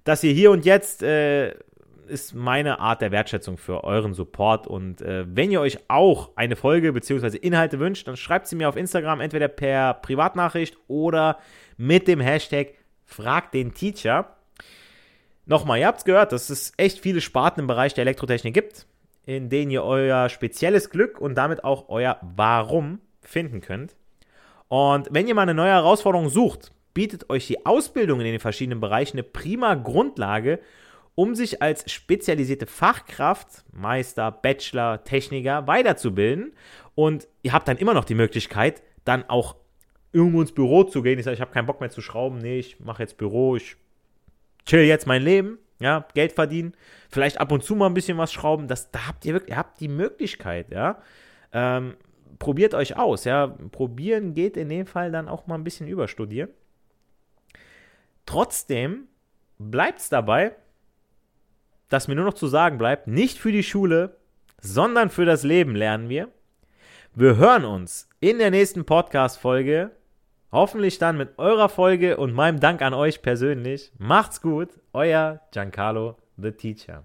dass 0.03 0.25
ihr 0.25 0.33
hier 0.33 0.50
und 0.50 0.65
jetzt 0.65 1.02
äh, 1.02 1.54
ist 2.09 2.35
meine 2.35 2.81
Art 2.81 3.00
der 3.00 3.13
Wertschätzung 3.13 3.56
für 3.59 3.85
euren 3.85 4.13
Support. 4.13 4.67
Und 4.67 5.00
äh, 5.00 5.25
wenn 5.27 5.50
ihr 5.50 5.61
euch 5.61 5.79
auch 5.88 6.31
eine 6.35 6.56
Folge 6.56 6.92
bzw. 6.92 7.37
Inhalte 7.37 7.79
wünscht, 7.79 8.09
dann 8.09 8.17
schreibt 8.17 8.48
sie 8.48 8.56
mir 8.56 8.69
auf 8.69 8.77
Instagram 8.77 9.21
entweder 9.21 9.48
per 9.48 9.94
Privatnachricht 9.94 10.77
oder 10.88 11.38
mit 11.77 12.09
dem 12.09 12.21
Hashtag 12.21 12.75
Frag 13.04 13.52
den 13.52 13.73
Teacher. 13.73 14.37
Nochmal, 15.46 15.79
ihr 15.79 15.87
habt 15.87 15.98
es 15.98 16.04
gehört, 16.04 16.33
dass 16.33 16.50
es 16.50 16.73
echt 16.77 16.98
viele 16.98 17.21
Sparten 17.21 17.61
im 17.61 17.67
Bereich 17.67 17.94
der 17.94 18.02
Elektrotechnik 18.02 18.54
gibt 18.54 18.87
in 19.27 19.48
denen 19.48 19.70
ihr 19.70 19.85
euer 19.85 20.29
spezielles 20.29 20.90
Glück 20.90 21.20
und 21.20 21.35
damit 21.35 21.64
auch 21.64 21.88
euer 21.88 22.18
Warum 22.37 23.00
finden 23.20 23.60
könnt. 23.60 23.96
Und 24.68 25.08
wenn 25.10 25.27
ihr 25.27 25.35
mal 25.35 25.42
eine 25.42 25.54
neue 25.54 25.70
Herausforderung 25.70 26.29
sucht, 26.29 26.72
bietet 26.94 27.31
euch 27.31 27.46
die 27.46 27.66
Ausbildung 27.66 28.20
in 28.20 28.27
den 28.27 28.40
verschiedenen 28.40 28.81
Bereichen 28.81 29.16
eine 29.16 29.25
prima 29.25 29.75
Grundlage, 29.75 30.60
um 31.14 31.35
sich 31.35 31.62
als 31.62 31.90
spezialisierte 31.90 32.66
Fachkraft, 32.66 33.64
Meister, 33.72 34.31
Bachelor, 34.31 35.04
Techniker 35.04 35.66
weiterzubilden. 35.66 36.52
Und 36.94 37.29
ihr 37.42 37.52
habt 37.52 37.68
dann 37.68 37.77
immer 37.79 37.94
noch 37.94 38.04
die 38.04 38.14
Möglichkeit, 38.14 38.83
dann 39.04 39.29
auch 39.29 39.56
irgendwo 40.12 40.40
ins 40.40 40.52
Büro 40.52 40.85
zu 40.85 41.02
gehen. 41.02 41.18
Ich 41.18 41.25
sage, 41.25 41.35
ich 41.35 41.40
habe 41.40 41.52
keinen 41.52 41.66
Bock 41.66 41.81
mehr 41.81 41.90
zu 41.90 42.00
schrauben. 42.00 42.38
Nee, 42.38 42.58
ich 42.58 42.81
mache 42.81 43.02
jetzt 43.02 43.16
Büro, 43.16 43.56
ich 43.56 43.77
chill 44.66 44.83
jetzt 44.83 45.06
mein 45.06 45.22
Leben, 45.22 45.58
ja, 45.85 46.07
Geld 46.15 46.33
verdienen, 46.33 46.73
vielleicht 47.11 47.39
ab 47.39 47.53
und 47.53 47.63
zu 47.63 47.77
mal 47.77 47.87
ein 47.87 47.95
bisschen 47.95 48.19
was 48.19 48.33
schrauben. 48.33 48.67
Das, 48.67 48.91
da 48.91 49.07
habt 49.07 49.25
ihr 49.25 49.35
wirklich, 49.35 49.51
ihr 49.51 49.57
habt 49.59 49.79
die 49.81 49.89
Möglichkeit, 49.89 50.71
ja. 50.71 50.99
Ähm, 51.53 51.95
probiert 52.39 52.75
euch 52.75 52.97
aus, 52.97 53.25
ja. 53.25 53.47
Probieren 53.71 54.35
geht 54.35 54.57
in 54.57 54.71
dem 54.71 54.87
Fall 54.87 55.13
dann 55.13 55.29
auch 55.29 55.47
mal 55.47 55.55
ein 55.55 55.65
bisschen 55.65 55.87
überstudieren. 55.87 56.51
Trotzdem 58.27 59.07
bleibt 59.59 60.01
es 60.01 60.09
dabei, 60.09 60.57
dass 61.91 62.09
mir 62.09 62.15
nur 62.15 62.25
noch 62.25 62.35
zu 62.35 62.47
sagen 62.47 62.79
bleibt, 62.79 63.07
nicht 63.07 63.39
für 63.39 63.53
die 63.53 63.63
Schule, 63.63 64.17
sondern 64.61 65.11
für 65.11 65.27
das 65.27 65.43
Leben 65.43 65.77
lernen 65.77 66.09
wir. 66.09 66.29
Wir 67.15 67.37
hören 67.37 67.65
uns 67.65 68.09
in 68.21 68.39
der 68.39 68.51
nächsten 68.51 68.87
Podcast-Folge. 68.87 69.93
Hoffentlich 70.55 70.98
dann 71.00 71.17
mit 71.17 71.37
eurer 71.37 71.69
Folge 71.69 72.17
und 72.17 72.33
meinem 72.33 72.61
Dank 72.61 72.81
an 72.81 72.94
euch 72.94 73.23
persönlich. 73.23 73.90
Macht's 73.98 74.40
gut, 74.40 74.69
euer 74.92 75.40
Giancarlo, 75.50 76.15
the 76.40 76.52
Teacher. 76.52 77.05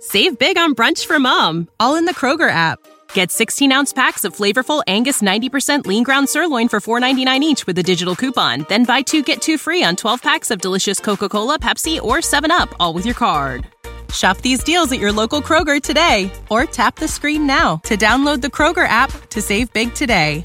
Save 0.00 0.36
big 0.38 0.58
on 0.58 0.74
brunch 0.74 1.06
for 1.06 1.18
mom, 1.18 1.68
all 1.78 1.96
in 1.96 2.04
the 2.04 2.12
Kroger 2.12 2.50
app. 2.50 2.78
Get 3.14 3.30
16 3.32 3.72
ounce 3.72 3.94
packs 3.94 4.26
of 4.26 4.36
flavorful 4.36 4.82
Angus 4.86 5.22
90% 5.22 5.86
lean 5.86 6.04
ground 6.04 6.28
sirloin 6.28 6.68
for 6.68 6.78
$4.99 6.78 7.40
each 7.40 7.66
with 7.66 7.78
a 7.78 7.82
digital 7.82 8.14
coupon. 8.14 8.66
Then 8.68 8.84
buy 8.84 9.00
two 9.00 9.22
get 9.22 9.40
two 9.40 9.56
free 9.56 9.82
on 9.82 9.96
12 9.96 10.20
packs 10.20 10.50
of 10.50 10.60
delicious 10.60 11.00
Coca 11.00 11.30
Cola, 11.30 11.58
Pepsi, 11.58 12.02
or 12.02 12.18
7UP, 12.18 12.74
all 12.78 12.92
with 12.92 13.06
your 13.06 13.14
card. 13.14 13.64
Shop 14.12 14.36
these 14.42 14.62
deals 14.62 14.92
at 14.92 15.00
your 15.00 15.12
local 15.12 15.40
Kroger 15.40 15.80
today 15.80 16.30
or 16.50 16.66
tap 16.66 16.96
the 16.96 17.08
screen 17.08 17.46
now 17.46 17.78
to 17.84 17.96
download 17.96 18.42
the 18.42 18.48
Kroger 18.48 18.86
app 18.86 19.10
to 19.30 19.40
save 19.40 19.72
big 19.72 19.94
today. 19.94 20.44